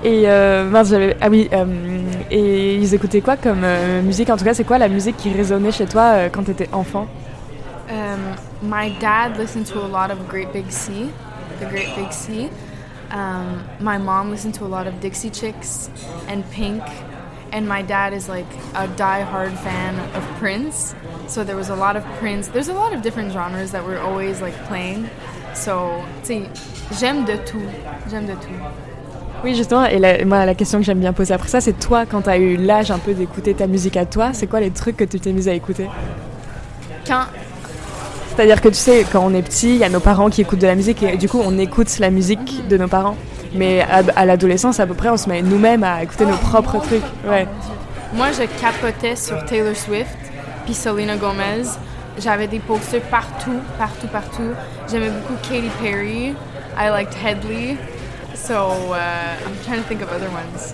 Et 0.04 0.24
euh, 0.26 0.66
mince, 0.66 0.90
j'avais. 0.90 1.16
Ah 1.22 1.30
oui, 1.30 1.50
euh, 1.54 1.91
et 2.32 2.76
ils 2.76 2.94
écoutaient 2.94 3.22
quoi 3.22 3.38
comme 3.38 3.64
euh, 3.64 4.02
musique? 4.02 4.30
En 4.30 4.38
tout 4.38 4.46
cas, 4.46 4.54
c'est 4.54 4.64
quoi 4.64 4.78
la 4.78 4.88
musique 4.88 5.18
qui 5.18 5.32
résonnait 5.32 5.72
chez 5.72 5.86
toi 5.86 6.04
euh, 6.14 6.30
quand 6.30 6.44
tu 6.44 6.52
étais 6.52 6.70
enfant? 6.72 7.08
Um, 7.90 8.36
My 8.62 8.90
dad 9.00 9.38
listened 9.38 9.66
to 9.68 9.80
a 9.80 9.88
lot 9.88 10.12
of 10.12 10.28
Great 10.28 10.54
Big 10.54 10.72
Sea. 10.72 11.12
The 11.60 11.66
Great 11.66 11.96
Big 11.96 12.12
Sea. 12.12 12.50
Um, 13.12 13.64
my 13.80 13.98
mom 13.98 14.30
listened 14.30 14.54
to 14.56 14.66
a 14.66 14.70
lot 14.70 14.88
of 14.88 15.00
Dixie 15.02 15.30
Chicks 15.30 15.90
and 16.28 16.50
Pink, 16.52 16.82
and 17.52 17.68
my 17.68 17.82
dad 17.82 18.14
is 18.14 18.30
like 18.30 18.48
a 18.74 18.88
die-hard 18.88 19.52
fan 19.60 20.00
of 20.16 20.24
Prince. 20.40 20.96
So 21.28 21.44
there 21.44 21.58
was 21.58 21.70
a 21.70 21.76
lot 21.76 21.98
of 21.98 22.06
Prince. 22.20 22.48
There's 22.48 22.70
a 22.70 22.74
lot 22.74 22.94
of 22.94 23.02
different 23.02 23.34
genres 23.34 23.72
that 23.72 23.84
we're 23.84 24.00
always 24.00 24.42
like 24.42 24.56
playing. 24.68 25.10
So, 25.54 26.04
j'aime 26.24 27.26
de 27.26 27.38
tout. 27.46 27.68
J'aime 28.10 28.28
de 28.28 28.36
tout. 28.36 28.91
Oui, 29.44 29.56
justement, 29.56 29.86
et 29.86 29.98
la, 29.98 30.24
moi, 30.24 30.46
la 30.46 30.54
question 30.54 30.80
que 30.80 30.86
j'aime 30.86 31.00
bien 31.00 31.14
poser 31.14 31.34
après 31.34 31.50
ça, 31.50 31.62
c'est 31.62 31.74
toi, 31.74 32.06
quand 32.06 32.22
tu 32.22 32.30
as 32.30 32.38
eu 32.38 32.58
l'âge 32.58 32.92
un 32.92 33.00
peu 33.00 33.14
d'écouter 33.14 33.54
ta 33.54 33.66
musique 33.68 33.98
à 33.98 34.06
toi, 34.06 34.30
c'est 34.34 34.46
quoi 34.48 34.60
les 34.60 34.70
trucs 34.72 34.98
que 34.98 35.04
tu 35.04 35.20
t'es 35.20 35.32
mise 35.32 35.48
à 35.48 35.54
écouter? 35.54 35.88
Quand 37.08 37.24
c'est-à-dire 38.36 38.62
que 38.62 38.70
tu 38.70 38.76
sais, 38.76 39.06
quand 39.12 39.22
on 39.26 39.34
est 39.34 39.42
petit, 39.42 39.72
il 39.72 39.78
y 39.78 39.84
a 39.84 39.90
nos 39.90 40.00
parents 40.00 40.30
qui 40.30 40.42
écoutent 40.42 40.60
de 40.62 40.68
la 40.68 40.76
musique 40.76 41.04
et 41.04 41.18
du 41.18 41.28
coup 41.28 41.42
on 41.44 41.58
écoute 41.60 42.00
la 42.00 42.10
musique 42.10 42.66
de 42.70 42.78
nos 42.78 42.88
parents. 42.88 43.18
Mais 43.54 43.82
à, 43.82 44.04
à 44.16 44.26
l'adolescence, 44.26 44.80
à 44.80 44.88
peu 44.88 44.94
près, 44.94 45.10
on 45.10 45.18
se 45.18 45.28
met 45.28 45.42
nous-mêmes 45.42 45.84
à 45.84 46.02
écouter 46.02 46.26
nos 46.26 46.38
propres 46.38 46.80
trucs. 46.80 47.04
Ouais. 47.28 47.46
Moi, 48.14 48.28
je 48.32 48.44
capotais 48.62 49.18
sur 49.18 49.44
Taylor 49.46 49.76
Swift 49.76 50.18
puis 50.64 50.74
Selena 50.74 51.18
Gomez. 51.18 51.64
J'avais 52.20 52.48
des 52.48 52.60
posters 52.60 53.02
partout, 53.02 53.60
partout, 53.78 54.08
partout. 54.08 54.52
J'aimais 54.90 55.10
beaucoup 55.10 55.40
Katy 55.44 55.70
Perry. 55.82 56.34
I 56.78 56.90
liked 56.90 57.14
Headley. 57.14 57.78
So 58.46 58.94
uh, 58.94 59.38
I'm 59.46 59.56
trying 59.66 59.82
to 59.82 59.88
think 59.88 60.02
of 60.02 60.10
other 60.10 60.30
ones. 60.32 60.74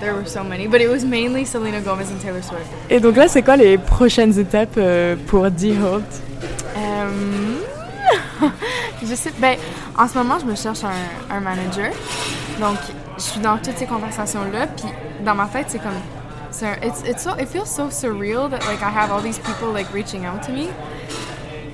There 0.00 0.14
were 0.14 0.24
so 0.26 0.42
many, 0.42 0.66
but 0.66 0.80
it 0.80 0.88
was 0.88 1.04
mainly 1.04 1.44
Selena 1.44 1.80
Gomez 1.80 2.10
and 2.10 2.20
Taylor 2.20 2.42
Swift. 2.42 2.66
Et 2.90 2.98
donc 3.00 3.16
là, 3.16 3.28
c'est 3.28 3.42
quoi 3.42 3.56
les 3.56 3.78
prochaines 3.78 4.36
étapes 4.38 4.76
euh, 4.78 5.14
pour 5.28 5.48
D-Holt 5.50 6.02
Euh, 6.76 7.58
je 9.02 9.14
sais, 9.14 9.30
ben, 9.38 9.56
en 9.96 10.08
ce 10.08 10.18
moment, 10.18 10.38
je 10.40 10.46
me 10.46 10.56
cherche 10.56 10.82
un, 10.84 11.34
un 11.36 11.40
manager. 11.40 11.92
Donc, 12.60 12.78
je 13.16 13.22
suis 13.22 13.40
dans 13.40 13.58
toutes 13.58 13.76
ces 13.78 13.86
conversations-là, 13.86 14.66
puis 14.68 14.86
dans 15.24 15.34
ma 15.36 15.46
tête, 15.46 15.66
c'est 15.68 15.78
comme. 15.78 15.92
c'est 16.50 16.66
un- 16.66 16.76
It's, 16.82 17.02
it's 17.08 17.22
so, 17.22 17.30
it 17.38 17.46
feels 17.48 17.68
so 17.70 17.88
surreal 17.90 18.48
that 18.50 18.66
like 18.66 18.82
I 18.82 18.90
have 18.90 19.12
all 19.12 19.22
these 19.22 19.38
people 19.38 19.72
like 19.72 19.86
reaching 19.94 20.24
out 20.26 20.42
to 20.46 20.52
me. 20.52 20.68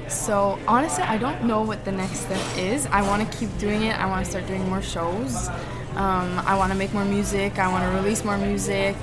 So 0.09 0.59
honestly, 0.67 1.05
I 1.05 1.19
don't 1.19 1.45
know 1.45 1.63
what 1.63 1.85
the 1.85 1.93
next 1.93 2.21
step 2.21 2.41
is. 2.57 2.87
I 2.87 3.03
want 3.03 3.21
to 3.23 3.39
keep 3.39 3.51
doing 3.59 3.83
it. 3.83 3.99
I 3.99 4.07
want 4.07 4.25
to 4.25 4.31
start 4.31 4.47
doing 4.47 4.67
more 4.69 4.83
shows. 4.83 5.49
Um, 5.97 6.41
I 6.47 6.57
want 6.57 6.73
to 6.73 6.79
make 6.79 6.95
more 6.95 7.05
music. 7.05 7.59
I 7.59 7.69
want 7.69 7.85
to 7.85 7.91
release 7.91 8.25
more 8.25 8.39
music. 8.39 8.97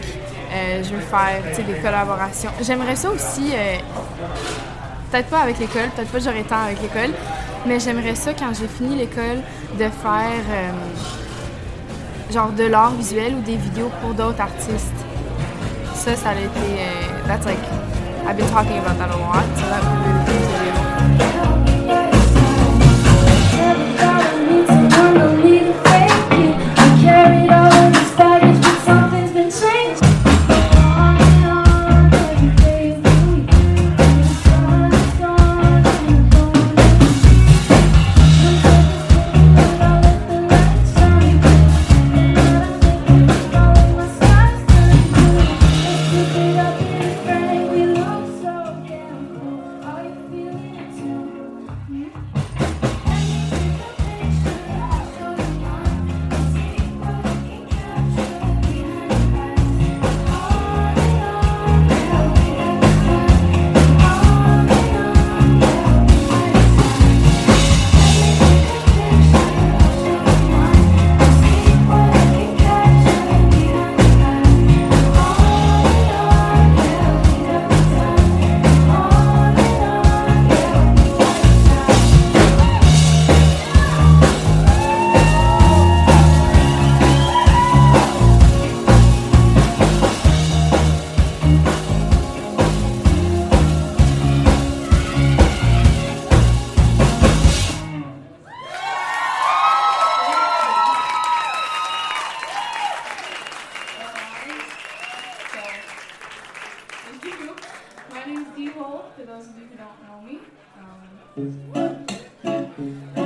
Euh, 0.52 0.84
je 0.84 0.90
veux 0.96 1.02
faire 1.02 1.42
des 1.66 1.74
collaborations. 1.82 2.50
J'aimerais 2.62 2.96
ça 2.96 3.10
aussi, 3.10 3.52
euh, 3.54 3.78
peut-être 5.12 5.28
pas 5.30 5.40
avec 5.42 5.60
l'école, 5.60 5.90
peut-être 5.96 6.12
pas 6.12 6.20
j'aurai 6.20 6.44
temps 6.44 6.64
avec 6.64 6.82
l'école, 6.82 7.12
mais 7.66 7.80
j'aimerais 7.80 8.16
ça 8.16 8.34
quand 8.34 8.54
j'ai 8.60 8.68
fini 8.68 8.96
l'école 8.96 9.42
de 9.74 9.90
faire 9.90 10.44
euh, 10.50 10.72
genre 12.32 12.52
de 12.52 12.64
l'art 12.64 12.92
visuel 12.92 13.36
ou 13.36 13.42
des 13.42 13.58
vidéos 13.58 13.92
pour 14.02 14.14
d'autres 14.14 14.40
artistes. 14.42 14.94
Ça, 15.94 16.16
ça 16.16 16.30
a 16.30 16.34
été. 16.34 16.50
euh, 16.56 17.28
that's 17.28 17.46
like. 17.46 17.58
I've 18.28 18.38
been 18.38 18.50
talking 18.50 18.78
about 18.80 18.98
that 18.98 19.12
a 19.12 19.18
lot, 19.18 19.46
so 19.56 19.66
that 19.70 19.84
would 19.84 20.26
be 20.26 20.55
really 21.18 21.32
cool 21.32 21.56
to 21.56 21.72
do. 27.32 27.56
My 27.56 27.65
name 108.28 108.38
is 108.38 108.48
Dee 108.56 108.66
Hole, 108.72 109.06
for 109.16 109.24
those 109.26 109.48
of 109.48 109.58
you 109.58 109.68
who 109.68 109.76
don't 109.78 110.02
know 110.08 110.22
me. 110.22 110.40
Um, 113.16 113.25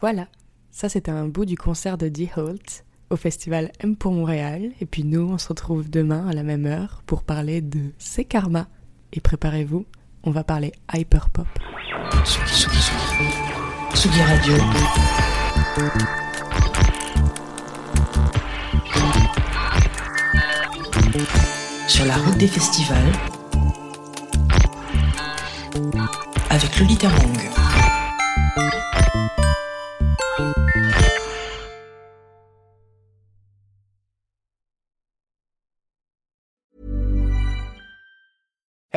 Voilà, 0.00 0.28
ça 0.70 0.88
c'était 0.88 1.10
un 1.10 1.26
bout 1.26 1.44
du 1.44 1.56
concert 1.56 1.98
de 1.98 2.08
Dee 2.08 2.30
Holt 2.36 2.84
au 3.10 3.16
festival 3.16 3.72
M 3.80 3.96
pour 3.96 4.12
Montréal. 4.12 4.70
Et 4.80 4.86
puis 4.86 5.02
nous, 5.04 5.28
on 5.28 5.38
se 5.38 5.48
retrouve 5.48 5.90
demain 5.90 6.28
à 6.28 6.32
la 6.32 6.44
même 6.44 6.66
heure 6.66 7.02
pour 7.06 7.24
parler 7.24 7.60
de 7.60 7.80
ses 7.98 8.24
karmas. 8.24 8.66
Et 9.12 9.20
préparez-vous, 9.20 9.86
on 10.22 10.30
va 10.30 10.44
parler 10.44 10.72
hyperpop. 10.94 11.48
Sugi, 12.24 12.54
Sugi, 12.54 12.78
Sugi. 13.94 14.22
Radio. 14.22 14.54
Sur 21.88 22.04
la 22.04 22.16
route 22.18 22.36
des 22.38 22.46
festivals. 22.46 23.12
Avec 26.50 26.78
Lolita 26.78 27.08
Mang. 27.08 27.67